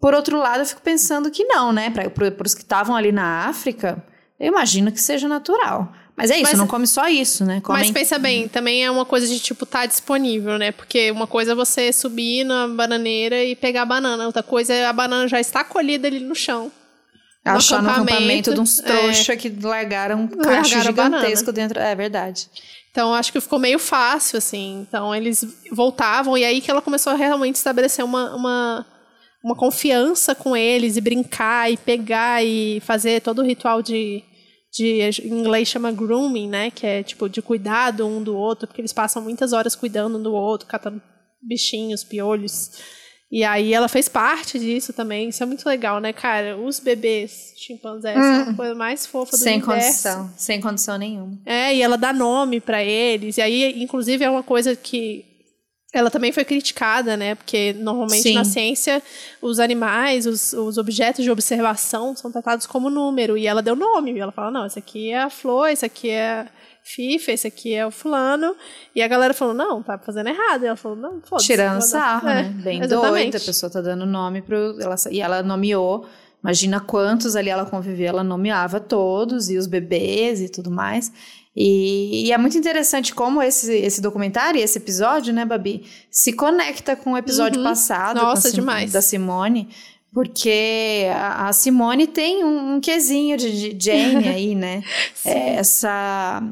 [0.00, 1.88] Por outro lado, eu fico pensando que não, né?
[1.88, 4.04] Para os que estavam ali na África,
[4.38, 5.92] eu imagino que seja natural.
[6.16, 7.62] Mas é isso, Mas, não come só isso, né?
[7.66, 10.70] Mas pensa bem, também é uma coisa de tipo tá disponível, né?
[10.70, 14.86] Porque uma coisa é você subir na bananeira e pegar a banana, outra coisa é
[14.86, 16.70] a banana já está colhida ali no chão.
[17.44, 21.80] Achar no acampamento, acampamento de uns trouxa é, que largaram um cacho gigantesco dentro.
[21.80, 22.48] É verdade.
[22.90, 24.86] Então acho que ficou meio fácil, assim.
[24.86, 28.86] Então eles voltavam, e aí que ela começou a realmente estabelecer uma, uma
[29.42, 34.22] uma confiança com eles e brincar e pegar e fazer todo o ritual de,
[34.72, 38.80] de em inglês chama grooming, né, que é tipo de cuidado um do outro, porque
[38.80, 41.00] eles passam muitas horas cuidando um do outro, catando
[41.42, 42.70] bichinhos, piolhos.
[43.30, 45.30] E aí ela fez parte disso também.
[45.30, 46.56] Isso é muito legal, né, cara?
[46.58, 49.80] Os bebês chimpanzés hum, são a coisa mais fofa do sem universo.
[49.80, 51.38] Sem condição, sem condição nenhuma.
[51.46, 53.38] É, e ela dá nome para eles.
[53.38, 55.31] E aí, inclusive, é uma coisa que
[55.92, 57.34] ela também foi criticada, né?
[57.34, 58.34] Porque normalmente Sim.
[58.34, 59.02] na ciência
[59.42, 63.36] os animais, os, os, objetos de observação são tratados como número.
[63.36, 64.12] E ela deu nome.
[64.12, 66.46] E ela fala: não, esse aqui é a flor, esse aqui é a
[66.82, 68.56] FIFA, esse aqui é o fulano.
[68.94, 70.62] E a galera falou: não, tá fazendo errado.
[70.62, 71.46] E ela falou: não, foda-se.
[71.46, 72.48] Tirando sarro, é, né?
[72.62, 73.10] Bem exatamente.
[73.10, 73.36] doida.
[73.36, 74.80] A pessoa tá dando nome pro.
[74.80, 76.06] Ela, e ela nomeou.
[76.42, 81.12] Imagina quantos ali ela convivia, ela nomeava todos, e os bebês e tudo mais.
[81.54, 86.32] E, e, é muito interessante como esse, esse documentário e esse episódio, né, Babi, se
[86.32, 87.64] conecta com o episódio uhum.
[87.64, 88.50] passado Nossa,
[88.90, 89.68] da Simone.
[90.12, 94.82] Porque a, a Simone tem um, um quesinho de, de Jane aí, né?
[95.24, 96.42] é, essa,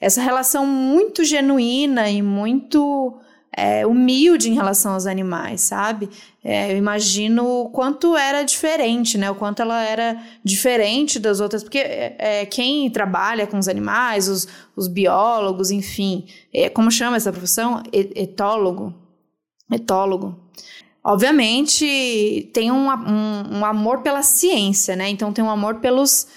[0.00, 3.18] essa relação muito genuína e muito
[3.56, 6.10] é, humilde em relação aos animais, sabe?
[6.48, 9.28] É, eu imagino o quanto era diferente, né?
[9.28, 14.28] O quanto ela era diferente das outras, porque é, é quem trabalha com os animais,
[14.28, 17.82] os, os biólogos, enfim, é, como chama essa profissão?
[17.92, 18.94] Etólogo.
[19.72, 20.38] Etólogo.
[21.02, 25.08] Obviamente tem um, um, um amor pela ciência, né?
[25.08, 26.28] Então tem um amor pelos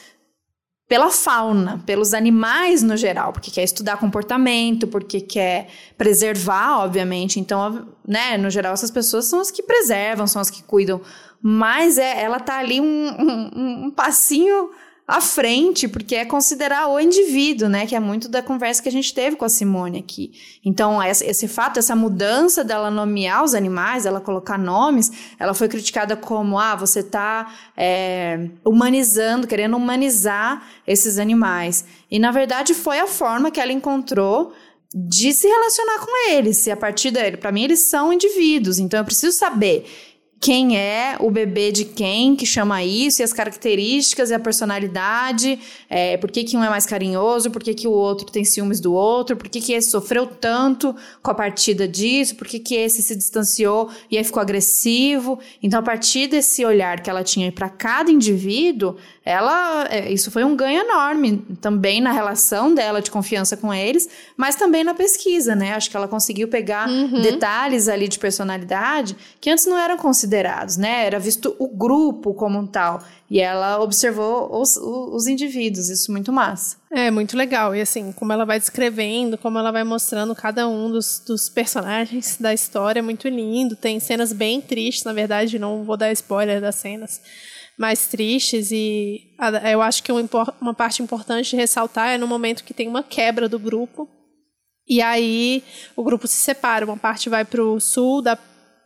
[0.89, 7.39] pela fauna, pelos animais no geral, porque quer estudar comportamento, porque quer preservar, obviamente.
[7.39, 10.99] Então, né, no geral, essas pessoas são as que preservam, são as que cuidam.
[11.39, 14.71] Mas é, ela tá ali um, um, um passinho
[15.10, 17.88] à frente, porque é considerar o indivíduo, né?
[17.88, 20.34] Que é muito da conversa que a gente teve com a Simone aqui.
[20.63, 26.15] Então, esse fato, essa mudança dela nomear os animais, ela colocar nomes, ela foi criticada
[26.15, 31.86] como, ah, você está é, humanizando, querendo humanizar esses animais.
[32.12, 34.54] E, na verdade, foi a forma que ela encontrou
[34.93, 36.58] de se relacionar com eles.
[36.58, 38.78] Se a partir dele, para mim, eles são indivíduos.
[38.78, 39.88] Então, eu preciso saber
[40.39, 45.60] quem é o bebê de quem que chama isso, e as características e a personalidade,
[45.89, 48.80] é, por que, que um é mais carinhoso, por que, que o outro tem ciúmes
[48.80, 52.75] do outro, por que, que esse sofreu tanto com a partida disso, por que, que
[52.75, 55.39] esse se distanciou e aí ficou agressivo.
[55.62, 60.43] Então, a partir desse olhar que ela tinha para cada indivíduo, ela é, isso foi
[60.43, 65.54] um ganho enorme também na relação dela de confiança com eles, mas também na pesquisa,
[65.54, 65.73] né?
[65.73, 67.21] Acho que ela conseguiu pegar uhum.
[67.21, 70.29] detalhes ali de personalidade que antes não eram considerados,
[70.78, 71.06] né?
[71.06, 73.04] Era visto o grupo como um tal.
[73.30, 76.78] E ela observou os, os indivíduos, isso muito massa.
[76.92, 77.76] É, muito legal.
[77.76, 82.38] E assim, como ela vai descrevendo, como ela vai mostrando cada um dos, dos personagens
[82.39, 83.76] da história, é muito lindo.
[83.76, 87.22] Tem cenas bem tristes, na verdade, não vou dar spoiler das cenas
[87.78, 89.34] mais tristes e
[89.72, 93.48] eu acho que uma parte importante de ressaltar é no momento que tem uma quebra
[93.48, 94.06] do grupo
[94.86, 95.63] e aí
[95.96, 98.38] o grupo se separa, uma parte vai para o sul da,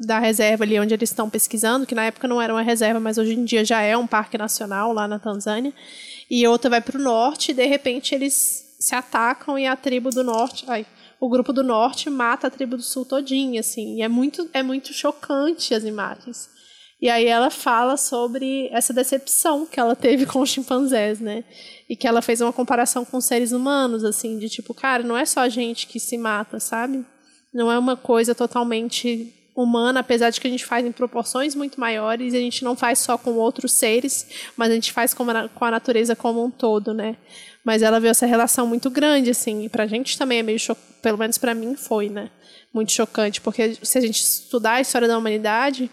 [0.05, 3.17] da reserva ali onde eles estão pesquisando, que na época não era uma reserva, mas
[3.17, 5.73] hoje em dia já é um parque nacional lá na Tanzânia,
[6.29, 10.09] e outra vai para o norte e de repente eles se atacam e a tribo
[10.09, 10.85] do norte, ai,
[11.19, 14.61] o grupo do norte mata a tribo do sul todinha, assim, e é muito, é
[14.61, 16.49] muito chocante as imagens.
[17.03, 21.43] E aí ela fala sobre essa decepção que ela teve com os chimpanzés, né?
[21.89, 25.25] E que ela fez uma comparação com seres humanos, assim, de tipo, cara, não é
[25.25, 27.05] só a gente que se mata, sabe?
[27.53, 31.79] Não é uma coisa totalmente humana, apesar de que a gente faz em proporções muito
[31.79, 35.47] maiores, a gente não faz só com outros seres, mas a gente faz com a,
[35.49, 37.15] com a natureza como um todo, né?
[37.63, 40.93] Mas ela viu essa relação muito grande, assim, e pra gente também é meio chocante,
[41.01, 42.29] pelo menos para mim foi, né?
[42.73, 45.89] Muito chocante, porque se a gente estudar a história da humanidade,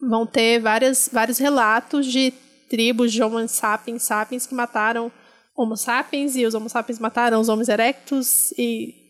[0.00, 2.32] vão ter várias, vários relatos de
[2.68, 5.12] tribos de Homo sapiens sapiens que mataram
[5.54, 9.01] Homo sapiens e os Homo sapiens mataram os Homens erectus e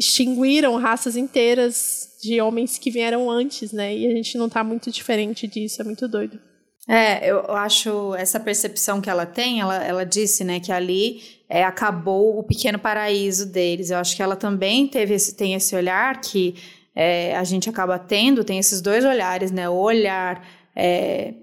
[0.00, 3.94] extinguiram raças inteiras de homens que vieram antes, né?
[3.94, 6.40] E a gente não está muito diferente disso, é muito doido.
[6.88, 11.62] É, eu acho essa percepção que ela tem, ela, ela disse, né, que ali é,
[11.62, 13.90] acabou o pequeno paraíso deles.
[13.90, 16.54] Eu acho que ela também teve esse, tem esse olhar que
[16.96, 19.68] é, a gente acaba tendo, tem esses dois olhares, né?
[19.68, 21.34] O olhar é,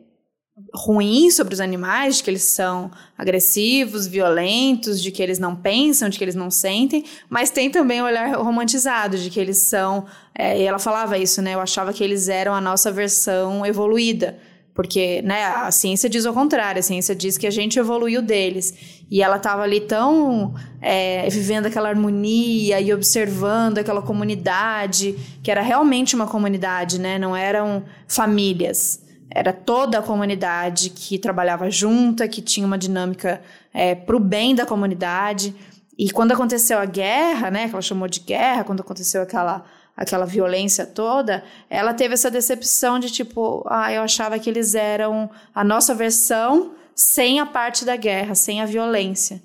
[0.73, 6.09] ruim sobre os animais, de que eles são agressivos, violentos, de que eles não pensam,
[6.09, 10.05] de que eles não sentem, mas tem também o olhar romantizado, de que eles são.
[10.33, 11.53] É, e ela falava isso, né?
[11.53, 14.37] Eu achava que eles eram a nossa versão evoluída.
[14.73, 19.01] Porque né, a ciência diz o contrário, a ciência diz que a gente evoluiu deles.
[19.09, 25.63] E ela estava ali tão é, vivendo aquela harmonia e observando aquela comunidade, que era
[25.63, 27.17] realmente uma comunidade, né?
[27.17, 29.06] Não eram famílias.
[29.37, 33.39] Era toda a comunidade que trabalhava junta, que tinha uma dinâmica
[33.71, 35.53] é, para o bem da comunidade.
[35.95, 39.63] E quando aconteceu a guerra, né, que ela chamou de guerra, quando aconteceu aquela
[39.95, 45.29] aquela violência toda, ela teve essa decepção de tipo, ah, eu achava que eles eram
[45.53, 49.41] a nossa versão sem a parte da guerra, sem a violência.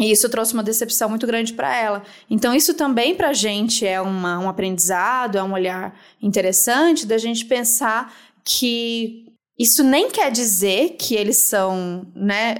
[0.00, 2.02] E isso trouxe uma decepção muito grande para ela.
[2.28, 7.18] Então, isso também para a gente é uma, um aprendizado, é um olhar interessante da
[7.18, 9.27] gente pensar que
[9.58, 12.56] isso nem quer dizer que eles são, né,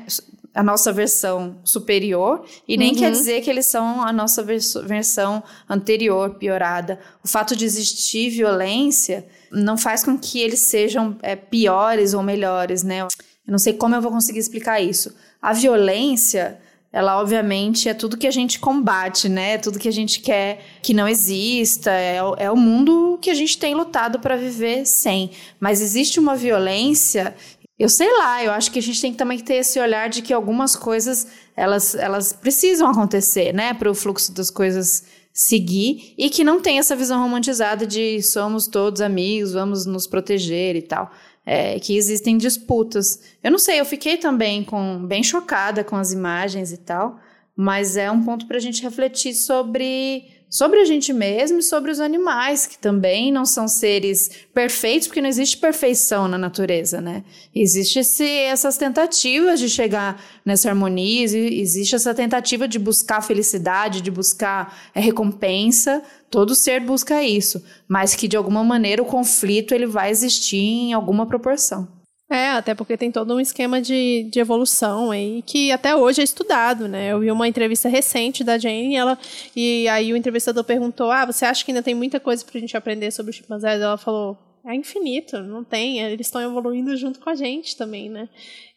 [0.54, 2.98] a nossa versão superior e nem uhum.
[2.98, 6.98] quer dizer que eles são a nossa vers versão anterior, piorada.
[7.22, 12.82] O fato de existir violência não faz com que eles sejam é, piores ou melhores,
[12.82, 13.02] né?
[13.02, 15.14] Eu não sei como eu vou conseguir explicar isso.
[15.40, 16.60] A violência,
[16.92, 19.54] ela obviamente é tudo que a gente combate, né?
[19.54, 23.34] É tudo que a gente quer que não exista, é, é o mundo que a
[23.34, 25.30] gente tem lutado para viver sem.
[25.60, 27.34] Mas existe uma violência
[27.78, 30.20] eu sei lá, eu acho que a gente tem que também ter esse olhar de
[30.20, 36.28] que algumas coisas elas, elas precisam acontecer, né, para o fluxo das coisas seguir e
[36.28, 41.12] que não tem essa visão romantizada de somos todos amigos, vamos nos proteger e tal.
[41.46, 43.20] É, que existem disputas.
[43.42, 47.18] Eu não sei, eu fiquei também com bem chocada com as imagens e tal,
[47.56, 51.90] mas é um ponto para a gente refletir sobre sobre a gente mesmo e sobre
[51.90, 57.24] os animais, que também não são seres perfeitos, porque não existe perfeição na natureza, né?
[57.54, 64.10] Existe esse, essas tentativas de chegar nessa harmonia, existe essa tentativa de buscar felicidade, de
[64.10, 66.02] buscar é, recompensa.
[66.30, 70.92] Todo ser busca isso, mas que de alguma maneira o conflito ele vai existir em
[70.92, 71.97] alguma proporção.
[72.30, 76.24] É, até porque tem todo um esquema de, de evolução aí que até hoje é
[76.24, 77.12] estudado, né?
[77.12, 79.18] Eu vi uma entrevista recente da Jane e, ela,
[79.56, 82.76] e aí o entrevistador perguntou: Ah, você acha que ainda tem muita coisa pra gente
[82.76, 83.80] aprender sobre os chimpanzés?
[83.80, 84.36] Ela falou:
[84.66, 88.28] É infinito, não tem, eles estão evoluindo junto com a gente também, né?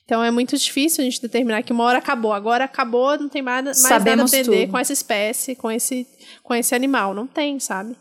[0.05, 2.31] Então é muito difícil a gente determinar que uma hora acabou.
[2.31, 4.71] Agora acabou, não tem mais, mais nada a aprender tudo.
[4.71, 6.07] com essa espécie, com esse,
[6.41, 7.13] com esse animal.
[7.13, 7.95] Não tem, sabe?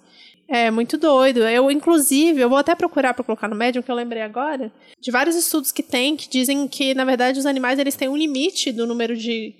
[0.53, 1.47] É muito doido.
[1.47, 5.09] Eu, inclusive, eu vou até procurar para colocar no Medium, que eu lembrei agora, de
[5.13, 8.73] vários estudos que tem que dizem que, na verdade, os animais eles têm um limite
[8.73, 9.55] do número de,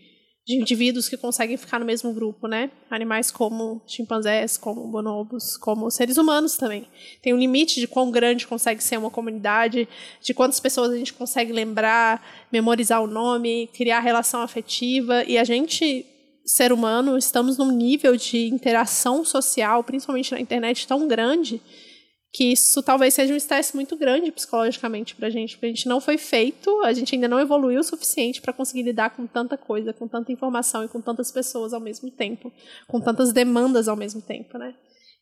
[0.45, 2.73] de indivíduos que conseguem ficar no mesmo grupo, né?
[2.91, 6.89] Animais como chimpanzés, como bonobos, como seres humanos também.
[7.23, 9.89] Tem um limite de quão grande consegue ser uma comunidade,
[10.21, 15.23] de quantas pessoas a gente consegue lembrar, memorizar o nome, criar relação afetiva.
[15.23, 16.05] E a gente
[16.51, 21.61] ser humano, estamos num nível de interação social, principalmente na internet, tão grande
[22.33, 26.01] que isso talvez seja um estresse muito grande psicologicamente pra gente, porque a gente não
[26.01, 29.93] foi feito, a gente ainda não evoluiu o suficiente para conseguir lidar com tanta coisa,
[29.93, 32.53] com tanta informação e com tantas pessoas ao mesmo tempo,
[32.87, 34.75] com tantas demandas ao mesmo tempo, né?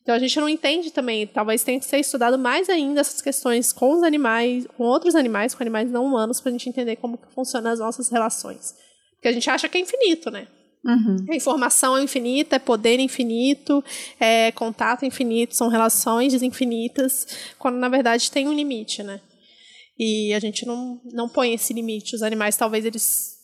[0.03, 3.73] Então a gente não entende também, talvez tenha que ser estudado mais ainda essas questões
[3.73, 7.19] com os animais, com outros animais, com animais não humanos, para a gente entender como
[7.19, 8.75] que funcionam as nossas relações.
[9.15, 10.47] Porque a gente acha que é infinito, né?
[10.89, 11.27] Uhum.
[11.31, 13.85] A informação é infinita, é poder infinito,
[14.19, 17.27] é contato infinito, são relações infinitas,
[17.59, 19.21] quando na verdade tem um limite, né?
[19.99, 22.15] E a gente não, não põe esse limite.
[22.15, 23.37] Os animais talvez eles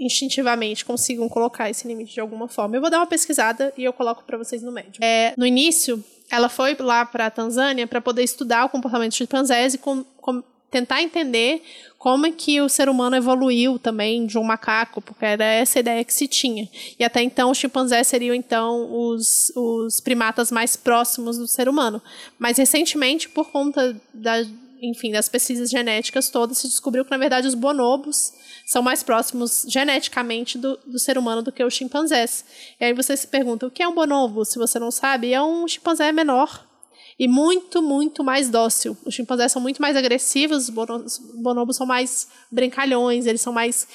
[0.00, 2.76] instintivamente consigam colocar esse limite de alguma forma.
[2.76, 5.02] Eu vou dar uma pesquisada e eu coloco para vocês no médio.
[5.02, 9.18] É, no início, ela foi lá para a Tanzânia para poder estudar o comportamento de
[9.18, 11.62] chimpanzés e com, com, tentar entender
[11.98, 16.04] como é que o ser humano evoluiu também de um macaco, porque era essa ideia
[16.04, 16.68] que se tinha.
[16.98, 22.00] E até então os chimpanzés seriam então os, os primatas mais próximos do ser humano.
[22.38, 24.44] Mas recentemente, por conta da,
[24.80, 28.32] enfim, das pesquisas genéticas todas, se descobriu que na verdade os bonobos
[28.64, 32.44] são mais próximos geneticamente do, do ser humano do que os chimpanzés.
[32.78, 34.44] E aí você se pergunta, o que é um bonobo?
[34.44, 36.67] Se você não sabe, é um chimpanzé menor,
[37.18, 38.96] e muito, muito mais dócil.
[39.04, 43.88] Os chimpanzés são muito mais agressivos, os bonobos são mais brincalhões, eles são mais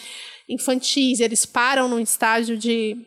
[0.50, 2.98] infantis, eles param num estágio de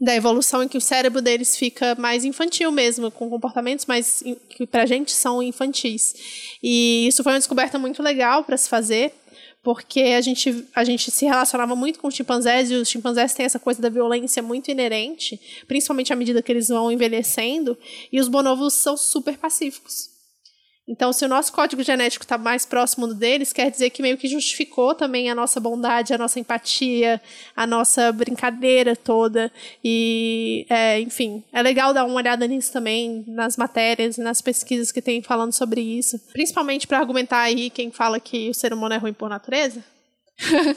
[0.00, 4.66] da evolução em que o cérebro deles fica mais infantil mesmo, com comportamentos mais que
[4.66, 6.56] pra gente são infantis.
[6.60, 9.14] E isso foi uma descoberta muito legal para se fazer,
[9.62, 13.46] porque a gente, a gente se relacionava muito com os chimpanzés e os chimpanzés têm
[13.46, 17.78] essa coisa da violência muito inerente, principalmente à medida que eles vão envelhecendo,
[18.12, 20.11] e os bonobos são super pacíficos.
[20.92, 24.18] Então, se o nosso código genético está mais próximo do deles, quer dizer que meio
[24.18, 27.18] que justificou também a nossa bondade, a nossa empatia,
[27.56, 29.50] a nossa brincadeira toda.
[29.82, 35.00] E, é, enfim, é legal dar uma olhada nisso também, nas matérias, nas pesquisas que
[35.00, 36.18] tem falando sobre isso.
[36.30, 39.82] Principalmente para argumentar aí quem fala que o ser humano é ruim por natureza.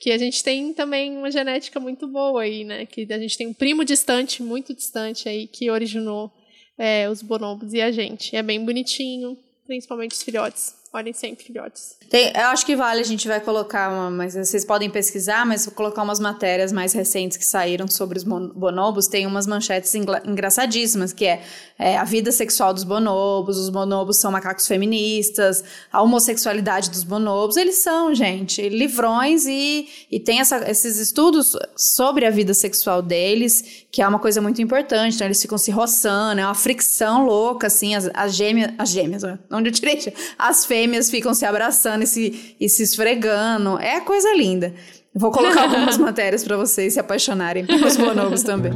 [0.00, 2.86] que a gente tem também uma genética muito boa aí, né?
[2.86, 6.32] Que a gente tem um primo distante, muito distante aí, que originou
[6.78, 8.34] é, os bonobos e a gente.
[8.36, 9.36] É bem bonitinho,
[9.66, 10.74] principalmente os filhotes.
[10.96, 11.94] Olhem sempre, filhotes.
[12.08, 15.66] Tem, eu acho que vale, a gente vai colocar uma, mas vocês podem pesquisar, mas
[15.66, 19.06] vou colocar umas matérias mais recentes que saíram sobre os bonobos.
[19.06, 21.42] Tem umas manchetes engraçadíssimas, que é,
[21.78, 27.58] é, a vida sexual dos bonobos, os bonobos são macacos feministas, a homossexualidade dos bonobos.
[27.58, 33.84] Eles são, gente, livrões e, e tem essa, esses estudos sobre a vida sexual deles,
[33.92, 35.16] que é uma coisa muito importante.
[35.16, 39.22] Então, eles ficam se roçando, é uma fricção louca, assim, as, as gêmeas, as gêmeas,
[39.50, 43.76] onde eu tirei, as fêmeas fêmeas ficam se abraçando e se, e se esfregando.
[43.80, 44.72] É coisa linda.
[45.12, 48.72] Vou colocar algumas matérias para vocês se apaixonarem pelos bonobos também.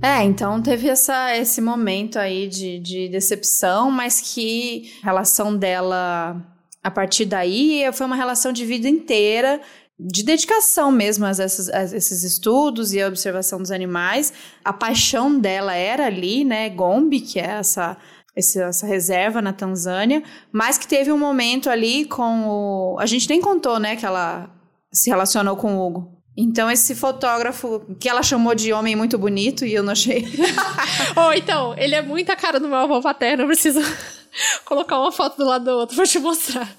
[0.00, 6.40] É, então teve essa, esse momento aí de, de decepção, mas que a relação dela,
[6.82, 9.60] a partir daí, foi uma relação de vida inteira,
[9.98, 14.32] de dedicação mesmo a, essas, a esses estudos e a observação dos animais.
[14.64, 17.96] A paixão dela era ali, né, Gombe, que é essa
[18.36, 20.22] esse, essa reserva na Tanzânia,
[20.52, 22.98] mas que teve um momento ali com o.
[23.00, 24.50] A gente nem contou, né, que ela
[24.92, 26.16] se relacionou com o Hugo.
[26.36, 30.26] Então, esse fotógrafo que ela chamou de homem muito bonito e eu não achei.
[31.16, 33.80] Ou oh, então, ele é muito a cara do meu avô paterno, eu preciso
[34.66, 36.70] colocar uma foto do lado do outro pra te mostrar.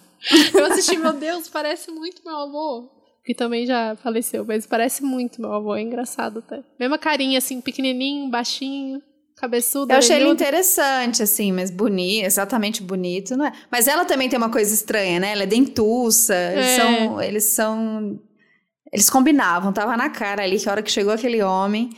[0.53, 2.87] Eu assisti, meu Deus, parece muito meu avô.
[3.25, 6.63] que também já faleceu, mas parece muito meu avô, é engraçado até.
[6.79, 9.01] Mesma carinha, assim, pequenininho, baixinho,
[9.37, 9.93] cabeçudo.
[9.93, 13.51] Eu achei ele interessante, assim, mas bonito, exatamente bonito, não é?
[13.71, 15.31] Mas ela também tem uma coisa estranha, né?
[15.31, 16.77] Ela é dentuça, eles É.
[16.77, 17.21] são...
[17.21, 18.19] Eles são...
[18.91, 21.89] Eles combinavam, tava na cara ali que a hora que chegou aquele homem...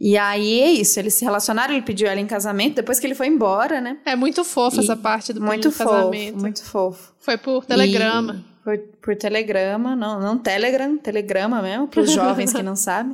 [0.00, 3.16] E aí é isso, eles se relacionaram, ele pediu ela em casamento, depois que ele
[3.16, 3.96] foi embora, né?
[4.06, 6.38] É muito fofa E essa parte do Muito fofo, casamento.
[6.38, 7.12] muito fofo.
[7.18, 8.44] Foi por telegrama.
[8.60, 13.12] E por, por telegrama, não, não telegram, telegrama mesmo, para os jovens que não sabem.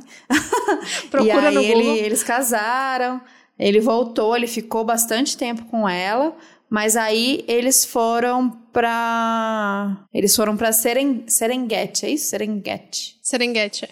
[1.09, 1.95] Procura e aí no ele- Google.
[1.95, 3.19] eles casaram,
[3.57, 6.35] ele voltou, ele ficou bastante tempo com ela,
[6.69, 9.97] mas aí eles foram pra.
[10.13, 12.25] Eles foram pra Seren, Serengeti, é isso?
[12.29, 13.17] Serengeti.
[13.21, 13.85] Serengeti.
[13.85, 13.89] é.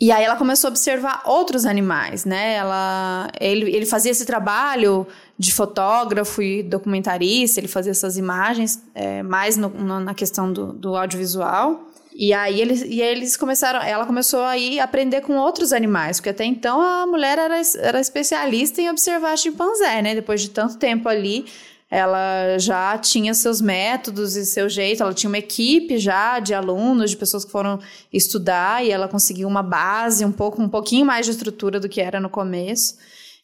[0.00, 2.54] E aí ela começou a observar outros animais, né?
[2.54, 5.06] Ela, ele, ele fazia esse trabalho
[5.38, 10.96] de fotógrafo e documentarista, ele fazia essas imagens é, mais no- na questão do, do
[10.96, 11.88] audiovisual.
[12.14, 16.44] E aí eles, e eles começaram, ela começou a aprender com outros animais, porque até
[16.44, 20.14] então a mulher era, era especialista em observar chimpanzé, né?
[20.14, 21.44] Depois de tanto tempo ali,
[21.90, 27.10] ela já tinha seus métodos e seu jeito, ela tinha uma equipe já de alunos,
[27.10, 27.80] de pessoas que foram
[28.12, 32.00] estudar e ela conseguiu uma base, um pouco, um pouquinho mais de estrutura do que
[32.00, 32.96] era no começo.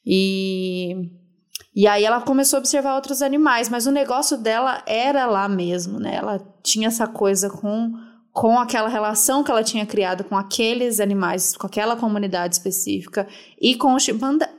[0.07, 1.11] E
[1.75, 6.01] e aí ela começou a observar outros animais, mas o negócio dela era lá mesmo,
[6.01, 6.17] né?
[6.17, 7.93] Ela tinha essa coisa com
[8.33, 13.27] com aquela relação que ela tinha criado com aqueles animais, com aquela comunidade específica
[13.61, 13.97] e com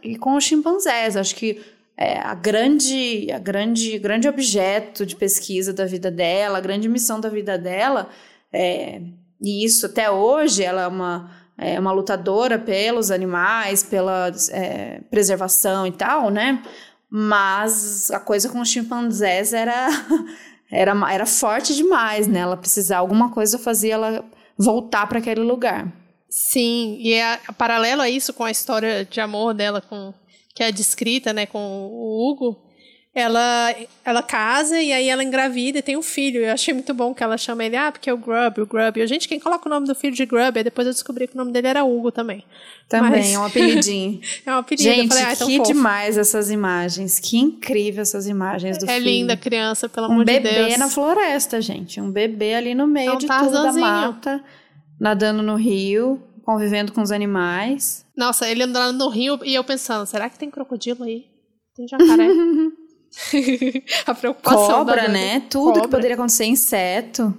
[0.03, 1.15] e com os chimpanzés.
[1.15, 1.61] Acho que
[1.97, 7.19] é, a grande, a grande, grande objeto de pesquisa da vida dela, a grande missão
[7.19, 8.09] da vida dela,
[8.51, 9.01] é,
[9.41, 15.87] e isso até hoje, ela é uma, é uma lutadora pelos animais, pela é, preservação
[15.87, 16.61] e tal, né?
[17.09, 19.89] Mas a coisa com os chimpanzés era,
[20.71, 22.39] era, era forte demais, né?
[22.39, 24.25] Ela precisava, alguma coisa fazia ela
[24.57, 25.91] voltar para aquele lugar.
[26.29, 30.13] Sim, e é paralelo a isso com a história de amor dela com
[30.55, 32.61] que é descrita, né, com o Hugo,
[33.13, 36.39] ela ela casa e aí ela engravida e tem um filho.
[36.41, 38.97] Eu achei muito bom que ela chama ele, ah, porque é o Grub, o Grub.
[38.97, 40.55] Eu, gente, quem coloca o nome do filho de Grub?
[40.57, 42.43] Aí depois eu descobri que o nome dele era Hugo também.
[42.87, 44.21] Também, Mas- é um apelidinho.
[44.45, 44.87] É um apelido.
[44.89, 45.73] eu Gente, falei, ah, é que fofo.
[45.73, 47.19] demais essas imagens.
[47.19, 49.05] Que incrível essas imagens do É filho.
[49.05, 50.77] linda a criança, pelo Um amor de bebê Deus.
[50.77, 51.99] na floresta, gente.
[51.99, 54.43] Um bebê ali no meio É um de tudo da mata,
[54.99, 58.05] nadando no rio, convivendo com os animais.
[58.15, 61.25] Nossa, ele andando no rio e eu pensando, será que tem crocodilo aí?
[61.75, 62.27] Tem jacaré?
[64.05, 65.41] a preocupação Cobra, né?
[65.49, 65.89] Tudo que Cobra.
[65.89, 67.33] poderia acontecer, inseto.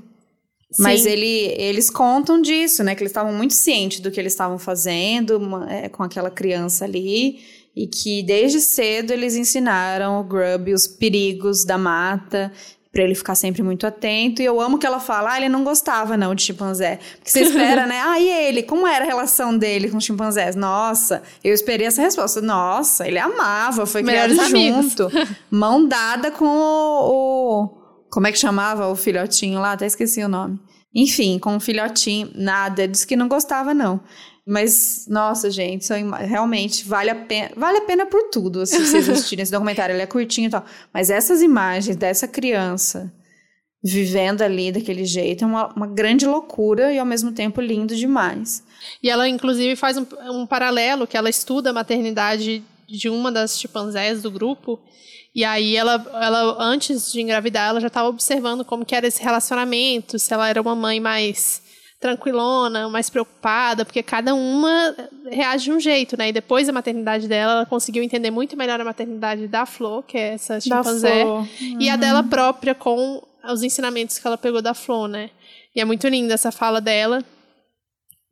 [0.78, 1.10] Mas Sim.
[1.10, 2.94] ele, eles contam disso, né?
[2.94, 6.84] Que eles estavam muito cientes do que eles estavam fazendo uma- é, com aquela criança
[6.84, 7.40] ali.
[7.74, 12.52] E que desde cedo eles ensinaram o Grub os perigos da mata.
[12.93, 14.43] Pra ele ficar sempre muito atento.
[14.43, 16.99] E eu amo que ela fala, ah, ele não gostava não de chimpanzé.
[17.16, 17.99] Porque você espera, né?
[18.05, 18.62] Ah, e ele?
[18.62, 20.55] Como era a relação dele com os chimpanzés?
[20.55, 22.43] Nossa, eu esperei essa resposta.
[22.43, 24.84] Nossa, ele amava, foi Melhores criado amigos.
[24.93, 25.09] junto.
[25.51, 27.68] Mão dada com o, o-
[28.11, 29.72] Como é que chamava o filhotinho lá?
[29.72, 30.61] Até esqueci o nome.
[30.95, 32.82] Enfim, com o filhotinho, nada.
[32.82, 34.01] Ele disse que não gostava, não.
[34.47, 37.53] Mas, nossa, gente, são realmente vale a pena.
[37.57, 39.95] Vale a pena por tudo, se vocês assistirem esse documentário.
[39.95, 40.64] Ele é curtinho e tal.
[40.93, 43.12] Mas essas imagens dessa criança
[43.84, 48.64] vivendo ali daquele jeito é uma, uma grande loucura e ao mesmo tempo lindo demais.
[49.03, 53.59] E ela, inclusive, faz um, um paralelo, que ela estuda a maternidade de uma das
[53.59, 54.80] chimpanzés do grupo.
[55.34, 59.22] E aí, ela, ela antes de engravidar, ela já estava observando como que era esse
[59.22, 61.62] relacionamento, se ela era uma mãe mais
[62.03, 64.94] tranquilona, mais preocupada, porque cada uma
[65.30, 66.28] reage de um jeito, né?
[66.28, 70.18] E depois da maternidade dela, ela conseguiu entender muito melhor a maternidade da Flor, que
[70.18, 71.46] é essa chimpanzé, Flor.
[71.78, 75.30] e a dela própria com os ensinamentos que ela pegou da Flor, né?
[75.74, 77.24] E é muito linda essa fala dela.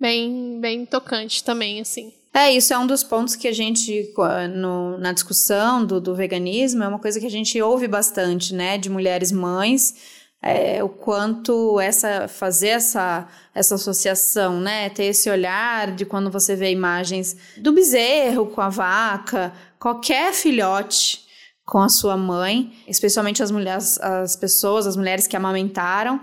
[0.00, 2.12] Bem, bem tocante também, assim.
[2.32, 4.12] É, isso é um dos pontos que a gente,
[4.54, 8.78] no- na discussão do, do veganismo, é uma coisa que a gente ouve bastante, né,
[8.78, 9.94] de mulheres mães,
[10.42, 16.56] é, o quanto essa, fazer essa, essa associação, né, ter esse olhar de quando você
[16.56, 21.26] vê imagens do bezerro com a vaca, qualquer filhote
[21.66, 26.20] com a sua mãe, especialmente as mulheres, as pessoas, as mulheres que amamentaram,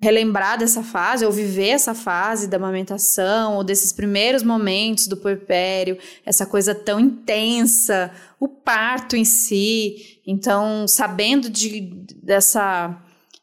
[0.00, 5.96] relembrar dessa fase, ou viver essa fase da amamentação, ou desses primeiros momentos do puerpério,
[6.26, 8.10] essa coisa tão intensa,
[8.40, 10.20] o parto em si.
[10.26, 13.00] Então, sabendo de, dessa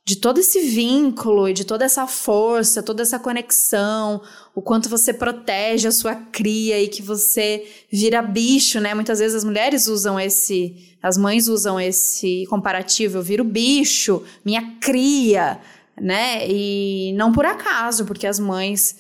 [0.10, 4.20] de todo esse vínculo e de toda essa força, toda essa conexão,
[4.56, 8.96] o quanto você protege a sua cria e que você vira bicho, né?
[8.96, 14.78] Muitas vezes as mulheres usam esse, as mães usam esse comparativo, eu viro bicho, minha
[14.82, 15.60] cria,
[15.96, 16.44] né?
[16.50, 18.96] E não por acaso, porque as mães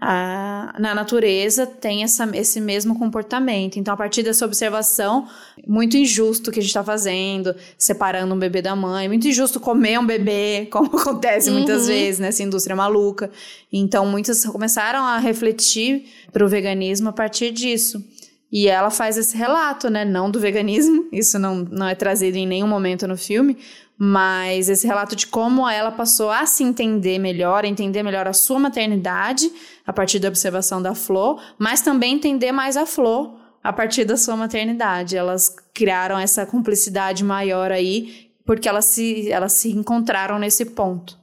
[0.00, 3.78] a, na natureza tem essa, esse mesmo comportamento.
[3.78, 5.26] Então, a partir dessa observação,
[5.66, 9.98] muito injusto que a gente está fazendo, separando um bebê da mãe, muito injusto comer
[9.98, 11.56] um bebê, como acontece uhum.
[11.56, 13.30] muitas vezes nessa indústria maluca.
[13.72, 18.04] Então, muitas começaram a refletir para o veganismo a partir disso.
[18.52, 20.04] E ela faz esse relato, né?
[20.04, 23.56] Não do veganismo, isso não, não é trazido em nenhum momento no filme,
[23.98, 28.58] mas esse relato de como ela passou a se entender melhor, entender melhor a sua
[28.58, 29.50] maternidade
[29.86, 34.16] a partir da observação da Flor, mas também entender mais a Flor a partir da
[34.16, 35.16] sua maternidade.
[35.16, 41.18] Elas criaram essa cumplicidade maior aí, porque elas se, elas se encontraram nesse ponto.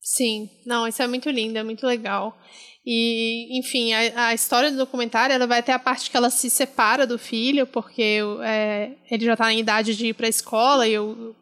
[0.00, 2.36] Sim, não, isso é muito lindo, é muito legal.
[2.84, 6.48] E, enfim, a, a, história do documentário ela vai ter a parte que ela se
[6.48, 10.88] separa do filho, porque é, ele já está em idade de ir para a escola
[10.88, 11.36] e eu,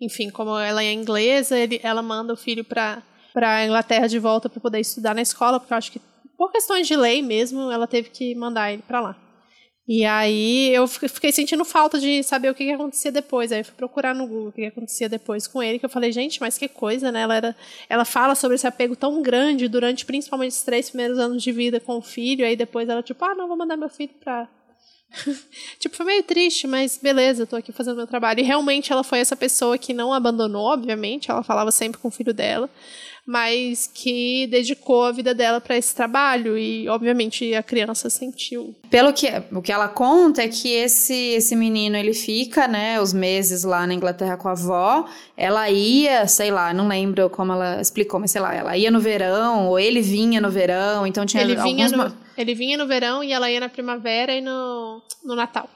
[0.00, 4.48] enfim, como ela é inglesa, ele, ela manda o filho para para Inglaterra de volta
[4.48, 6.00] para poder estudar na escola, porque eu acho que
[6.38, 9.16] por questões de lei mesmo, ela teve que mandar ele para lá.
[9.88, 13.52] E aí eu fiquei sentindo falta de saber o que, que acontecia depois.
[13.52, 15.90] Aí eu fui procurar no Google o que, que acontecia depois com ele, que eu
[15.90, 17.20] falei, gente, mas que coisa, né?
[17.20, 17.56] Ela, era,
[17.88, 21.78] ela fala sobre esse apego tão grande durante principalmente os três primeiros anos de vida
[21.78, 24.48] com o filho, aí depois ela, tipo, ah, não, vou mandar meu filho para
[25.78, 28.40] tipo, foi meio triste, mas beleza, tô aqui fazendo meu trabalho.
[28.40, 32.10] E realmente ela foi essa pessoa que não abandonou, obviamente, ela falava sempre com o
[32.10, 32.68] filho dela,
[33.26, 38.72] mas que dedicou a vida dela para esse trabalho e, obviamente, a criança sentiu.
[38.88, 43.12] Pelo que o que ela conta é que esse esse menino ele fica, né, os
[43.12, 45.08] meses lá na Inglaterra com a avó.
[45.36, 49.00] Ela ia, sei lá, não lembro como ela explicou, mas sei lá, ela ia no
[49.00, 52.86] verão ou ele vinha no verão, então tinha ele vinha alguns no, ele vinha no
[52.86, 55.68] verão e ela ia na primavera e no, no Natal.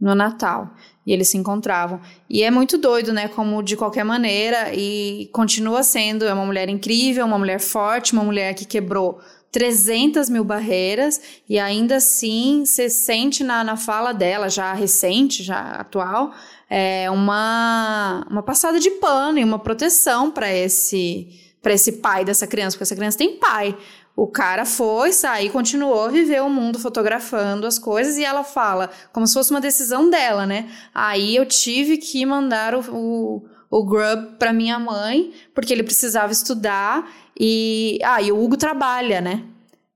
[0.00, 0.70] No Natal.
[1.06, 2.00] E eles se encontravam.
[2.28, 3.28] E é muito doido, né?
[3.28, 8.24] Como de qualquer maneira, e continua sendo é uma mulher incrível, uma mulher forte, uma
[8.24, 9.20] mulher que quebrou
[9.52, 15.72] 300 mil barreiras e ainda assim você sente na, na fala dela, já recente, já
[15.72, 16.32] atual,
[16.68, 21.28] é uma, uma passada de pano e uma proteção para esse,
[21.64, 23.76] esse pai dessa criança, porque essa criança tem pai.
[24.20, 28.90] O cara foi, saiu, continuou a viver o mundo fotografando as coisas e ela fala,
[29.14, 30.68] como se fosse uma decisão dela, né?
[30.94, 36.30] Aí eu tive que mandar o, o, o Grub para minha mãe, porque ele precisava
[36.30, 37.98] estudar e.
[38.04, 39.42] Ah, e o Hugo trabalha, né?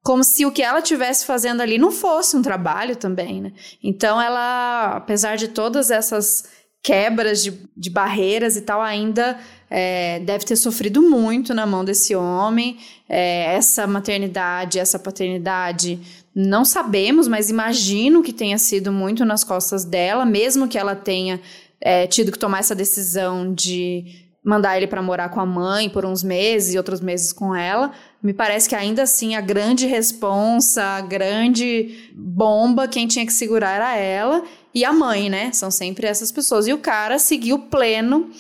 [0.03, 3.53] Como se o que ela tivesse fazendo ali não fosse um trabalho também, né?
[3.83, 6.45] Então ela, apesar de todas essas
[6.85, 9.39] quebras de, de barreiras e tal, ainda
[9.71, 12.77] é, deve ter sofrido muito na mão desse homem.
[13.09, 15.99] É, essa maternidade, essa paternidade,
[16.35, 21.41] não sabemos, mas imagino que tenha sido muito nas costas dela, mesmo que ela tenha
[21.81, 26.05] é, tido que tomar essa decisão de mandar ele para morar com a mãe por
[26.05, 27.93] uns meses e outros meses com ela.
[28.23, 33.71] Me parece que ainda assim a grande responsa, a grande bomba, quem tinha que segurar
[33.71, 34.45] era ela
[34.75, 35.53] e a mãe, né?
[35.53, 36.67] São sempre essas pessoas.
[36.67, 38.31] E o cara seguiu pleno,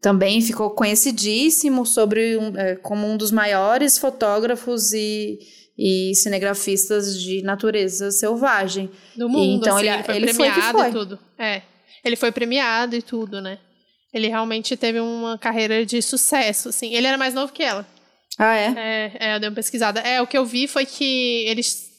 [0.00, 5.38] também ficou conhecidíssimo sobre um, é, como um dos maiores fotógrafos e,
[5.76, 8.88] e cinegrafistas de natureza selvagem.
[9.16, 10.88] Do mundo, e, então assim, ele, ele foi ele premiado foi foi.
[10.88, 11.18] e tudo.
[11.36, 11.62] É,
[12.04, 13.58] ele foi premiado e tudo, né?
[14.12, 16.94] Ele realmente teve uma carreira de sucesso, assim.
[16.94, 17.86] Ele era mais novo que ela.
[18.38, 18.74] Ah, é?
[18.76, 20.00] É, é eu dei uma pesquisada.
[20.00, 21.89] É, o que eu vi foi que eles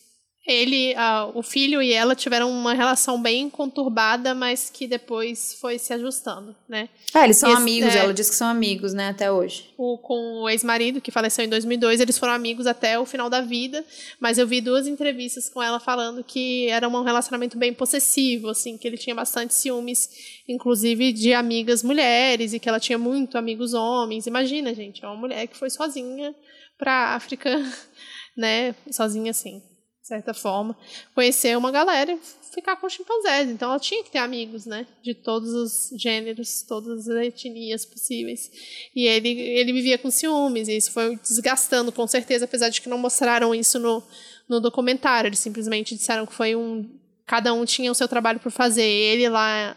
[0.46, 5.78] ele, uh, o filho e ela tiveram uma relação bem conturbada, mas que depois foi
[5.78, 6.90] se ajustando, né?
[7.14, 9.72] É, eles são amigos, é, ela diz que são amigos, né, até hoje.
[9.78, 13.40] O, com o ex-marido, que faleceu em 2002, eles foram amigos até o final da
[13.40, 13.86] vida,
[14.20, 18.80] mas eu vi duas entrevistas com ela falando que era um relacionamento bem possessivo, assim,
[18.80, 20.10] que ele tinha bastante ciúmes,
[20.48, 24.26] inclusive de amigas mulheres, e que ela tinha muito amigos homens.
[24.26, 26.34] Imagina, gente, é uma mulher que foi sozinha
[26.80, 27.64] pra África,
[28.36, 29.62] né, sozinha assim
[30.04, 30.76] certa forma,
[31.14, 32.20] conhecer uma galera e
[32.54, 33.50] ficar com chimpanzés.
[33.50, 34.86] Então ela tinha que ter amigos, né?
[35.02, 38.52] De todos os gêneros, todas as etnias possíveis.
[38.96, 42.90] E ele, ele vivia com ciúmes, e isso foi desgastando, com certeza, apesar de que
[42.90, 44.04] não mostraram isso no,
[44.50, 45.30] no documentário.
[45.30, 46.90] Eles simplesmente disseram que foi um.
[47.26, 48.84] Cada um tinha o seu trabalho por fazer.
[48.84, 49.76] Ele lá,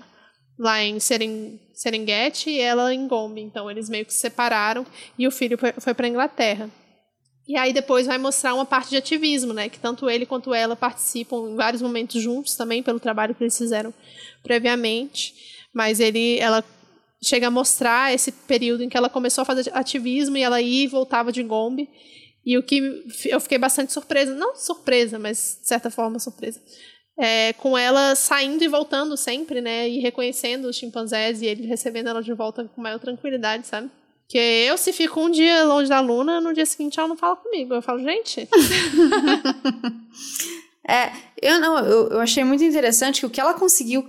[0.58, 3.40] lá em Seren, Serengeti e ela em Gombe.
[3.40, 4.84] Então eles meio que se separaram
[5.18, 6.68] e o filho foi, para Inglaterra.
[7.46, 9.68] E aí depois vai mostrar uma parte de ativismo, né?
[9.68, 13.56] Que tanto ele quanto ela participam em vários momentos juntos também pelo trabalho que eles
[13.56, 13.92] fizeram
[14.42, 15.34] previamente.
[15.72, 16.64] Mas ele, ela
[17.22, 20.84] chega a mostrar esse período em que ela começou a fazer ativismo e ela ia
[20.84, 21.88] e voltava de Gombe.
[22.46, 26.60] E o que eu fiquei bastante surpresa, não surpresa, mas de certa forma surpresa,
[27.18, 29.88] é, com ela saindo e voltando sempre, né?
[29.88, 33.90] E reconhecendo os chimpanzés e ele recebendo ela de volta com maior tranquilidade, sabe?
[34.26, 37.36] Porque eu, se fico um dia longe da Luna, no dia seguinte ela não fala
[37.36, 37.74] comigo.
[37.74, 38.48] Eu falo, gente.
[40.88, 44.08] é, eu não, eu, eu achei muito interessante que o que ela conseguiu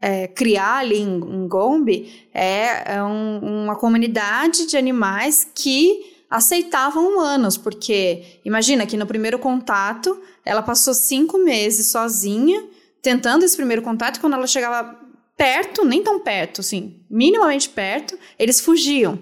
[0.00, 7.08] é, criar ali em, em Gombe é, é um, uma comunidade de animais que aceitavam
[7.08, 12.64] humanos, porque imagina que no primeiro contato ela passou cinco meses sozinha
[13.00, 14.98] tentando esse primeiro contato, quando ela chegava
[15.36, 19.18] perto, nem tão perto, assim, minimamente perto, eles fugiam.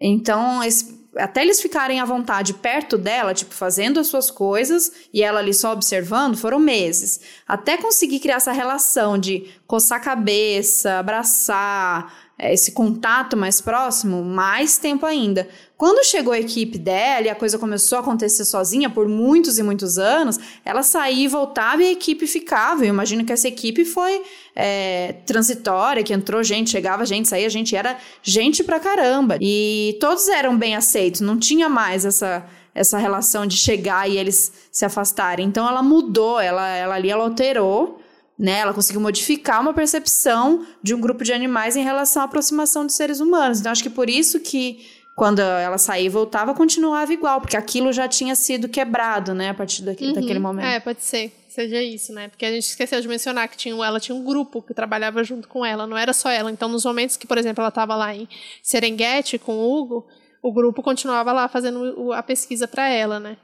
[0.00, 5.22] Então, esse, até eles ficarem à vontade perto dela, tipo, fazendo as suas coisas e
[5.22, 7.20] ela ali só observando, foram meses.
[7.46, 14.22] Até conseguir criar essa relação de coçar a cabeça, abraçar, é, esse contato mais próximo,
[14.22, 15.48] mais tempo ainda.
[15.78, 19.62] Quando chegou a equipe dela e a coisa começou a acontecer sozinha por muitos e
[19.62, 22.84] muitos anos, ela saía e voltava e a equipe ficava.
[22.84, 24.20] Eu imagino que essa equipe foi
[24.56, 29.38] é, transitória, que entrou gente, chegava gente, saía gente, era gente pra caramba.
[29.40, 34.52] E todos eram bem aceitos, não tinha mais essa essa relação de chegar e eles
[34.70, 35.46] se afastarem.
[35.46, 38.00] Então ela mudou, ela, ela ali ela alterou
[38.38, 38.60] né?
[38.60, 42.92] Ela conseguiu modificar uma percepção de um grupo de animais em relação à aproximação de
[42.92, 43.58] seres humanos.
[43.58, 44.86] Então, acho que por isso que
[45.18, 49.54] quando ela saía e voltava, continuava igual, porque aquilo já tinha sido quebrado, né, a
[49.54, 50.20] partir daquele, uhum.
[50.20, 50.64] daquele momento.
[50.64, 52.28] É, pode ser, seja isso, né?
[52.28, 55.48] Porque a gente esqueceu de mencionar que tinha, ela tinha um grupo que trabalhava junto
[55.48, 56.50] com ela, não era só ela.
[56.50, 58.28] Então, nos momentos que, por exemplo, ela estava lá em
[58.62, 60.06] Serengeti com o Hugo,
[60.40, 63.36] o grupo continuava lá fazendo a pesquisa para ela, né?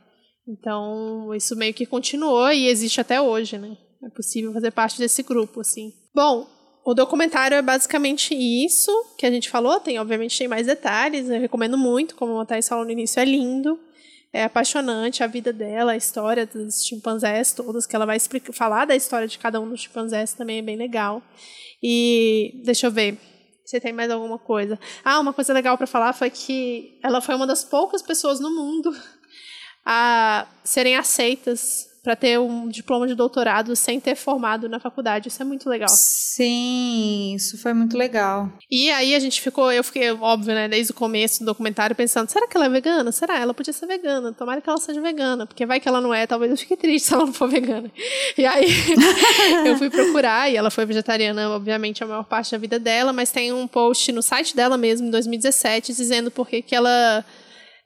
[0.47, 3.77] Então, isso meio que continuou e existe até hoje, né?
[4.07, 5.93] é possível fazer parte desse grupo, assim.
[6.15, 6.47] Bom,
[6.85, 9.81] o documentário é basicamente isso que a gente falou.
[9.81, 11.31] Tem, obviamente, tem mais detalhes.
[11.31, 13.81] Eu recomendo muito, como a Thais falou no início, é lindo.
[14.31, 18.85] É apaixonante a vida dela, a história dos chimpanzés todos, que ela vai explicar, falar
[18.85, 21.23] da história de cada um dos chimpanzés também é bem legal.
[21.83, 23.17] E deixa eu ver
[23.65, 24.79] se tem mais alguma coisa.
[25.05, 28.51] Ah, uma coisa legal para falar foi que ela foi uma das poucas pessoas no
[28.51, 28.95] mundo
[29.87, 35.29] a serem aceitas para ter um diploma de doutorado sem ter formado na faculdade.
[35.29, 35.89] Isso é muito legal.
[35.89, 38.53] Sim, isso foi muito legal.
[38.71, 42.29] E aí a gente ficou, eu fiquei, óbvio, né, desde o começo do documentário pensando,
[42.29, 43.11] será que ela é vegana?
[43.11, 43.41] Será?
[43.41, 44.35] Ela podia ser vegana.
[44.35, 47.07] Tomara que ela seja vegana, porque vai que ela não é, talvez eu fique triste
[47.09, 47.91] se ela não for vegana.
[48.37, 48.69] E aí
[49.65, 53.33] eu fui procurar e ela foi vegetariana, obviamente, a maior parte da vida dela, mas
[53.33, 57.25] tem um post no site dela mesmo, em 2017, dizendo por que que ela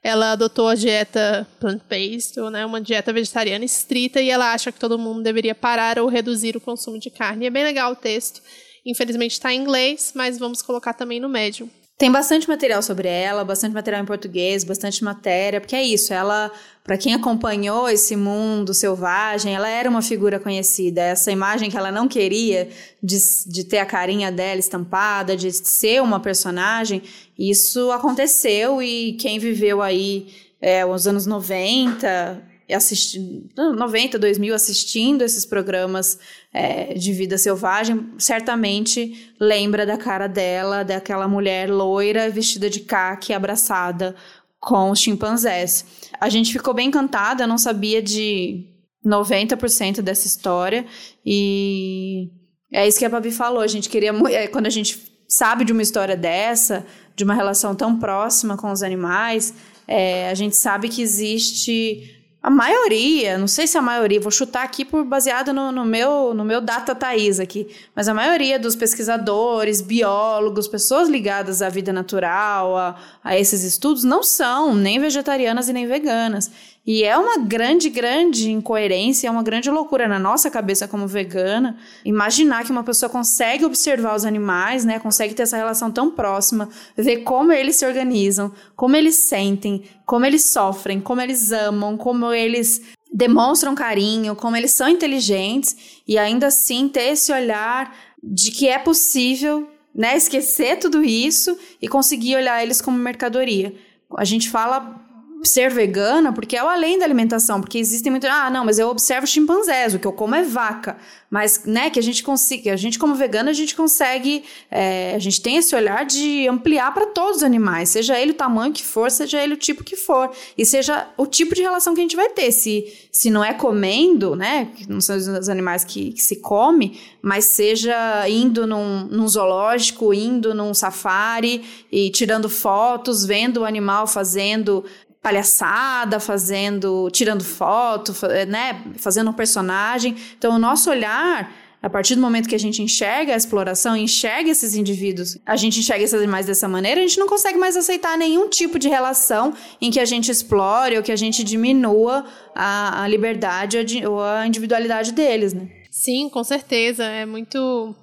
[0.01, 4.97] ela adotou a dieta plant-based, né, uma dieta vegetariana estrita, e ela acha que todo
[4.97, 7.45] mundo deveria parar ou reduzir o consumo de carne.
[7.45, 8.41] É bem legal o texto.
[8.85, 11.69] Infelizmente está em inglês, mas vamos colocar também no médio.
[11.99, 16.49] Tem bastante material sobre ela, bastante material em português, bastante matéria, porque é isso, ela,
[16.81, 21.01] para quem acompanhou esse mundo selvagem, ela era uma figura conhecida.
[21.01, 22.69] Essa imagem que ela não queria
[23.03, 27.03] de, de ter a carinha dela estampada, de ser uma personagem,
[27.37, 32.41] isso aconteceu e quem viveu aí é, os anos 90,
[32.73, 36.19] assistindo, 90, 2000 assistindo esses programas
[36.53, 43.33] é, de vida selvagem, certamente lembra da cara dela, daquela mulher loira vestida de caque
[43.33, 44.15] abraçada
[44.59, 45.85] com os chimpanzés.
[46.19, 48.65] A gente ficou bem encantada, não sabia de
[49.05, 50.85] 90% dessa história
[51.25, 52.29] e
[52.71, 55.71] é isso que a Babi falou, a gente queria é, quando a gente sabe de
[55.71, 59.53] uma história dessa, de uma relação tão próxima com os animais,
[59.87, 64.63] é, a gente sabe que existe a maioria, não sei se a maioria, vou chutar
[64.63, 68.77] aqui por baseado no, no, meu no meu data Thaís aqui, mas a maioria dos
[68.77, 75.67] pesquisadores, biólogos, pessoas ligadas à vida natural, a, a esses estudos, não são nem vegetarianas
[75.67, 76.49] e nem veganas.
[76.85, 81.77] E é uma grande, grande incoerência, é uma grande loucura na nossa cabeça como vegana
[82.03, 86.69] imaginar que uma pessoa consegue observar os animais, né, consegue ter essa relação tão próxima,
[86.97, 92.33] ver como eles se organizam, como eles sentem, como eles sofrem, como eles amam, como
[92.33, 98.67] eles demonstram carinho, como eles são inteligentes e ainda assim ter esse olhar de que
[98.67, 103.75] é possível, né, esquecer tudo isso e conseguir olhar eles como mercadoria.
[104.17, 105.07] A gente fala
[105.43, 108.89] ser vegana porque é o além da alimentação, porque existem muito, ah, não, mas eu
[108.89, 110.97] observo chimpanzés, o que eu como é vaca,
[111.29, 115.19] mas, né, que a gente consiga, a gente como vegana, a gente consegue, é, a
[115.19, 118.83] gente tem esse olhar de ampliar para todos os animais, seja ele o tamanho que
[118.83, 122.03] for, seja ele o tipo que for, e seja o tipo de relação que a
[122.03, 126.21] gente vai ter, se, se não é comendo, né, não são os animais que, que
[126.21, 133.61] se come, mas seja indo num, num zoológico, indo num safari e tirando fotos, vendo
[133.61, 134.83] o animal fazendo
[135.21, 138.13] palhaçada, fazendo, tirando foto,
[138.47, 140.15] né, fazendo um personagem.
[140.37, 141.51] Então, o nosso olhar
[141.81, 145.79] A partir do momento que a gente enxerga a exploração, enxerga esses indivíduos, a gente
[145.79, 149.53] enxerga esses animais dessa maneira, a gente não consegue mais aceitar nenhum tipo de relação
[149.79, 154.45] em que a gente explore ou que a gente diminua a, a liberdade ou a
[154.45, 155.69] individualidade deles, né?
[155.89, 157.05] Sim, com certeza.
[157.05, 157.95] É muito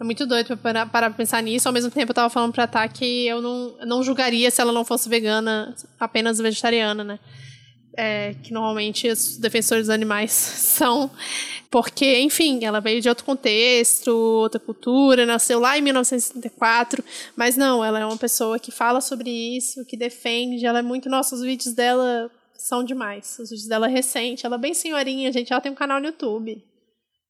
[0.00, 1.66] é muito doido para parar pra pensar nisso.
[1.66, 4.72] Ao mesmo tempo, eu tava falando pra Tá que eu não, não julgaria se ela
[4.72, 7.18] não fosse vegana, apenas vegetariana, né?
[7.96, 11.10] É, que normalmente os defensores dos animais são.
[11.68, 17.02] Porque, enfim, ela veio de outro contexto, outra cultura, nasceu lá em 1964.
[17.34, 20.64] Mas não, ela é uma pessoa que fala sobre isso, que defende.
[20.64, 21.08] Ela é muito.
[21.08, 23.36] Nossa, os vídeos dela são demais.
[23.40, 24.46] Os vídeos dela é recente.
[24.46, 25.52] Ela é bem senhorinha, gente.
[25.52, 26.62] Ela tem um canal no YouTube.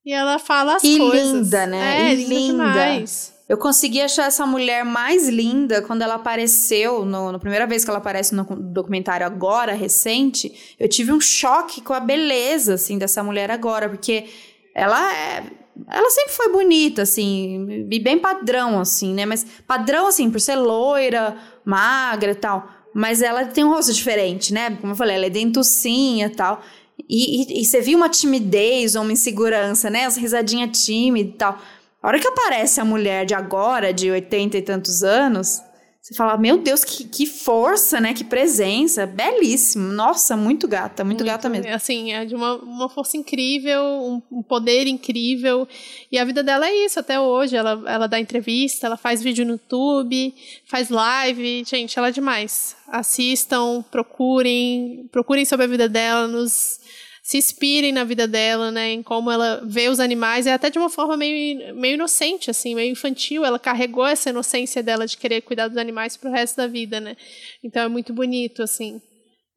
[0.09, 1.23] E ela fala as e coisas.
[1.23, 2.09] linda, né?
[2.09, 2.65] É, e linda, linda.
[2.65, 3.35] demais.
[3.47, 7.91] Eu consegui achar essa mulher mais linda quando ela apareceu, no, na primeira vez que
[7.91, 10.75] ela aparece no documentário agora, recente.
[10.81, 14.31] Eu tive um choque com a beleza, assim, dessa mulher agora, porque
[14.75, 15.45] ela é.
[15.87, 19.27] Ela sempre foi bonita, assim, e bem padrão, assim, né?
[19.27, 21.37] Mas padrão, assim, por ser loira,
[21.67, 22.67] magra e tal.
[22.95, 24.75] Mas ela tem um rosto diferente, né?
[24.81, 26.63] Como eu falei, ela é dentucinha e tal.
[27.09, 30.05] E, e, e, você viu uma timidez ou uma insegurança, né?
[30.05, 31.59] As risadinhas tímidas e tal.
[32.03, 35.63] A hora que aparece a mulher de agora, de 80 e tantos anos,
[36.09, 38.15] você fala, meu Deus, que, que força, né?
[38.15, 39.05] Que presença.
[39.05, 39.93] Belíssimo.
[39.93, 41.71] Nossa, muito gata, muito, muito gata mesmo.
[41.71, 45.69] Assim, é de uma, uma força incrível, um, um, poder incrível.
[46.11, 47.57] E a vida dela é isso até hoje.
[47.57, 50.35] Ela, ela dá entrevista, ela faz vídeo no YouTube,
[50.65, 51.63] faz live.
[51.67, 52.75] Gente, ela é demais.
[52.89, 56.81] Assistam, procurem, procurem sobre a vida dela nos
[57.29, 60.79] se inspirem na vida dela, né, em como ela vê os animais, é até de
[60.79, 63.45] uma forma meio, meio inocente, assim, meio infantil.
[63.45, 67.19] Ela carregou essa inocência dela de querer cuidar dos animais pro resto da vida, né.
[67.63, 68.99] Então é muito bonito, assim,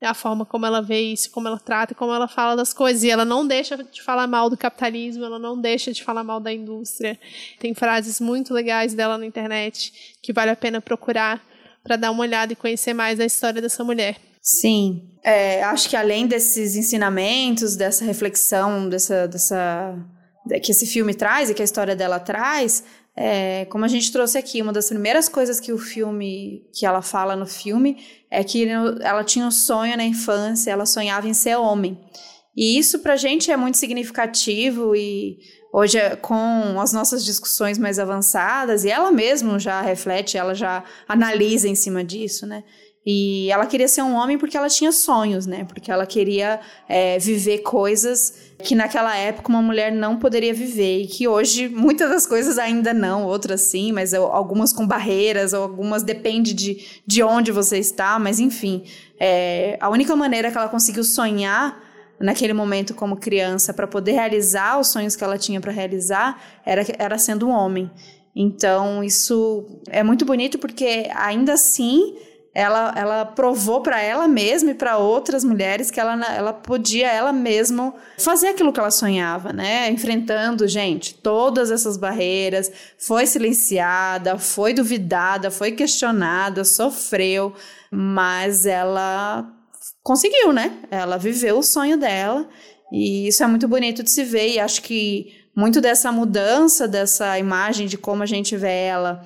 [0.01, 3.03] a forma como ela vê isso, como ela trata, como ela fala das coisas.
[3.03, 6.41] E ela não deixa de falar mal do capitalismo, ela não deixa de falar mal
[6.41, 7.17] da indústria.
[7.57, 11.41] Tem frases muito legais dela na internet que vale a pena procurar
[11.81, 14.30] para dar uma olhada e conhecer mais a história dessa mulher.
[14.41, 15.09] Sim.
[15.23, 19.95] É, acho que além desses ensinamentos, dessa reflexão, dessa, dessa
[20.63, 22.83] que esse filme traz e que a história dela traz,
[23.15, 27.01] é, como a gente trouxe aqui, uma das primeiras coisas que o filme, que ela
[27.01, 27.97] fala no filme,
[28.31, 31.99] é que ela tinha um sonho na infância, ela sonhava em ser homem.
[32.55, 35.37] E isso pra gente é muito significativo e
[35.71, 41.67] hoje com as nossas discussões mais avançadas, e ela mesma já reflete, ela já analisa
[41.67, 42.63] em cima disso, né?
[43.05, 45.63] E ela queria ser um homem porque ela tinha sonhos, né?
[45.65, 51.07] Porque ela queria é, viver coisas que naquela época uma mulher não poderia viver e
[51.07, 56.53] que hoje muitas das coisas ainda não, outras sim, mas algumas com barreiras, algumas depende
[56.53, 58.83] de, de onde você está, mas enfim,
[59.19, 61.81] é, a única maneira que ela conseguiu sonhar
[62.19, 66.85] naquele momento como criança para poder realizar os sonhos que ela tinha para realizar era,
[66.99, 67.89] era sendo um homem.
[68.35, 72.15] Então isso é muito bonito porque ainda assim
[72.53, 77.31] ela, ela provou para ela mesma e para outras mulheres que ela, ela podia ela
[77.31, 79.89] mesma fazer aquilo que ela sonhava, né?
[79.89, 87.53] Enfrentando, gente, todas essas barreiras, foi silenciada, foi duvidada, foi questionada, sofreu,
[87.89, 89.49] mas ela
[90.03, 90.79] conseguiu, né?
[90.91, 92.49] Ela viveu o sonho dela
[92.91, 97.39] e isso é muito bonito de se ver e acho que muito dessa mudança, dessa
[97.39, 99.21] imagem de como a gente vê ela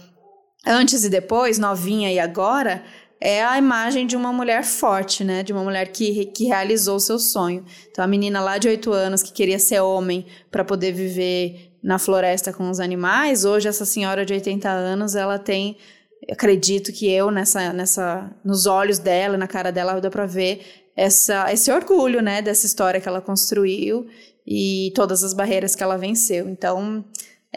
[0.66, 2.84] antes e depois, novinha e agora,
[3.26, 5.42] é a imagem de uma mulher forte, né?
[5.42, 7.66] De uma mulher que, que realizou o seu sonho.
[7.90, 11.98] Então, a menina lá de 8 anos que queria ser homem para poder viver na
[11.98, 15.76] floresta com os animais, hoje essa senhora de 80 anos, ela tem,
[16.32, 20.62] acredito que eu nessa nessa nos olhos dela, na cara dela dá para ver
[20.96, 24.06] essa esse orgulho, né, dessa história que ela construiu
[24.46, 26.48] e todas as barreiras que ela venceu.
[26.48, 27.04] Então,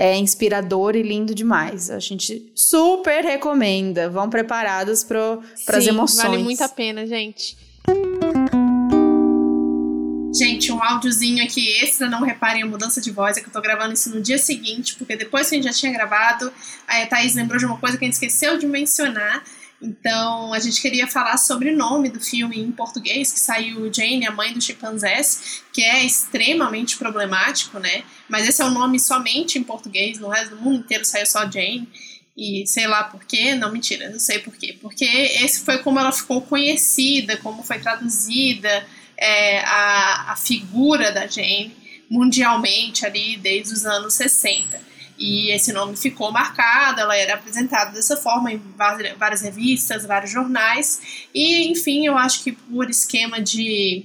[0.01, 1.90] é inspirador e lindo demais.
[1.90, 4.09] A gente super recomenda.
[4.09, 6.28] Vão preparados para as emoções.
[6.28, 7.59] Vale muito a pena, gente.
[10.32, 13.61] Gente, um áudiozinho aqui extra, não reparem a mudança de voz, é que eu tô
[13.61, 16.53] gravando isso no dia seguinte, porque depois que a gente já tinha gravado,
[16.86, 19.42] a Thaís lembrou de uma coisa que a gente esqueceu de mencionar,
[19.81, 24.26] então, a gente queria falar sobre o nome do filme em português, que saiu Jane,
[24.26, 28.03] a mãe dos chimpanzés, que é extremamente problemático, né?
[28.29, 31.49] Mas esse é o nome somente em português, no resto do mundo inteiro saiu só
[31.49, 31.89] Jane.
[32.37, 34.76] E sei lá por quê, não, mentira, não sei por quê.
[34.81, 41.26] Porque esse foi como ela ficou conhecida, como foi traduzida é, a, a figura da
[41.26, 41.76] Jane
[42.11, 44.88] mundialmente ali desde os anos 60.
[45.18, 48.58] E esse nome ficou marcado, ela era apresentada dessa forma em
[49.18, 51.26] várias revistas, vários jornais.
[51.34, 54.04] E, enfim, eu acho que por esquema de,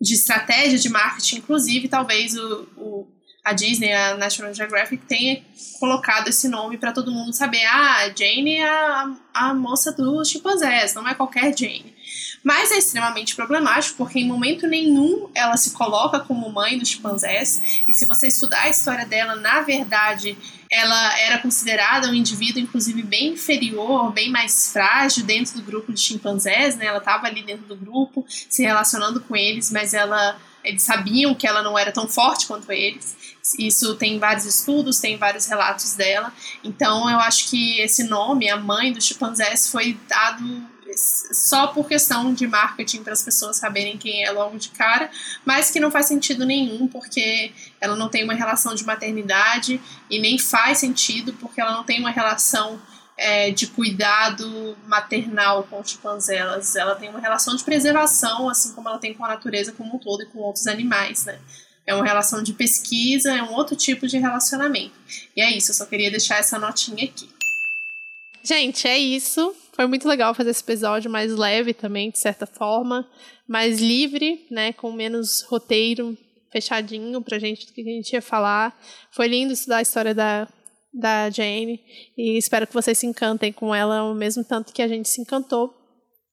[0.00, 5.40] de estratégia de marketing, inclusive, talvez o, o a Disney, a National Geographic tenha
[5.78, 7.64] colocado esse nome para todo mundo saber.
[7.66, 11.94] Ah, Jane é a, a moça dos chimpanzés, não é qualquer Jane.
[12.46, 17.82] Mas é extremamente problemático porque em momento nenhum ela se coloca como mãe dos chimpanzés.
[17.88, 20.38] E se você estudar a história dela, na verdade,
[20.70, 25.98] ela era considerada um indivíduo, inclusive, bem inferior, bem mais frágil dentro do grupo de
[25.98, 26.86] chimpanzés, né?
[26.86, 31.48] Ela estava ali dentro do grupo, se relacionando com eles, mas ela, eles sabiam que
[31.48, 33.16] ela não era tão forte quanto eles.
[33.58, 36.32] Isso tem vários estudos, tem vários relatos dela.
[36.62, 42.32] Então, eu acho que esse nome, a mãe dos chimpanzés, foi dado só por questão
[42.32, 45.10] de marketing para as pessoas saberem quem é logo de cara,
[45.44, 49.80] mas que não faz sentido nenhum porque ela não tem uma relação de maternidade
[50.10, 52.80] e nem faz sentido porque ela não tem uma relação
[53.16, 56.76] é, de cuidado maternal com os chimpanzés.
[56.76, 59.98] Ela tem uma relação de preservação, assim como ela tem com a natureza como um
[59.98, 61.38] todo e com outros animais, né?
[61.86, 64.94] É uma relação de pesquisa, é um outro tipo de relacionamento.
[65.36, 67.35] E é isso, eu só queria deixar essa notinha aqui.
[68.46, 69.52] Gente, é isso.
[69.72, 73.04] Foi muito legal fazer esse episódio mais leve também, de certa forma,
[73.44, 76.16] mais livre, né, com menos roteiro
[76.52, 78.80] fechadinho pra gente do que a gente ia falar.
[79.10, 80.46] Foi lindo estudar a história da,
[80.94, 81.80] da Jane
[82.16, 85.20] e espero que vocês se encantem com ela o mesmo tanto que a gente se
[85.20, 85.75] encantou.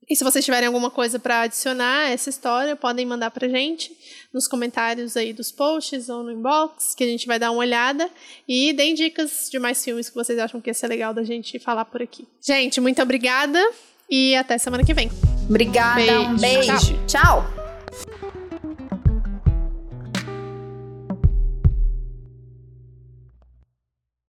[0.09, 3.95] E se vocês tiverem alguma coisa para adicionar a essa história, podem mandar pra gente
[4.33, 8.09] nos comentários aí dos posts ou no inbox, que a gente vai dar uma olhada.
[8.47, 11.59] E deem dicas de mais filmes que vocês acham que ia ser legal da gente
[11.59, 12.27] falar por aqui.
[12.41, 13.59] Gente, muito obrigada
[14.09, 15.09] e até semana que vem.
[15.49, 16.21] Obrigada, beijo.
[16.21, 17.05] um beijo.
[17.07, 17.43] Tchau.
[17.45, 17.62] Tchau.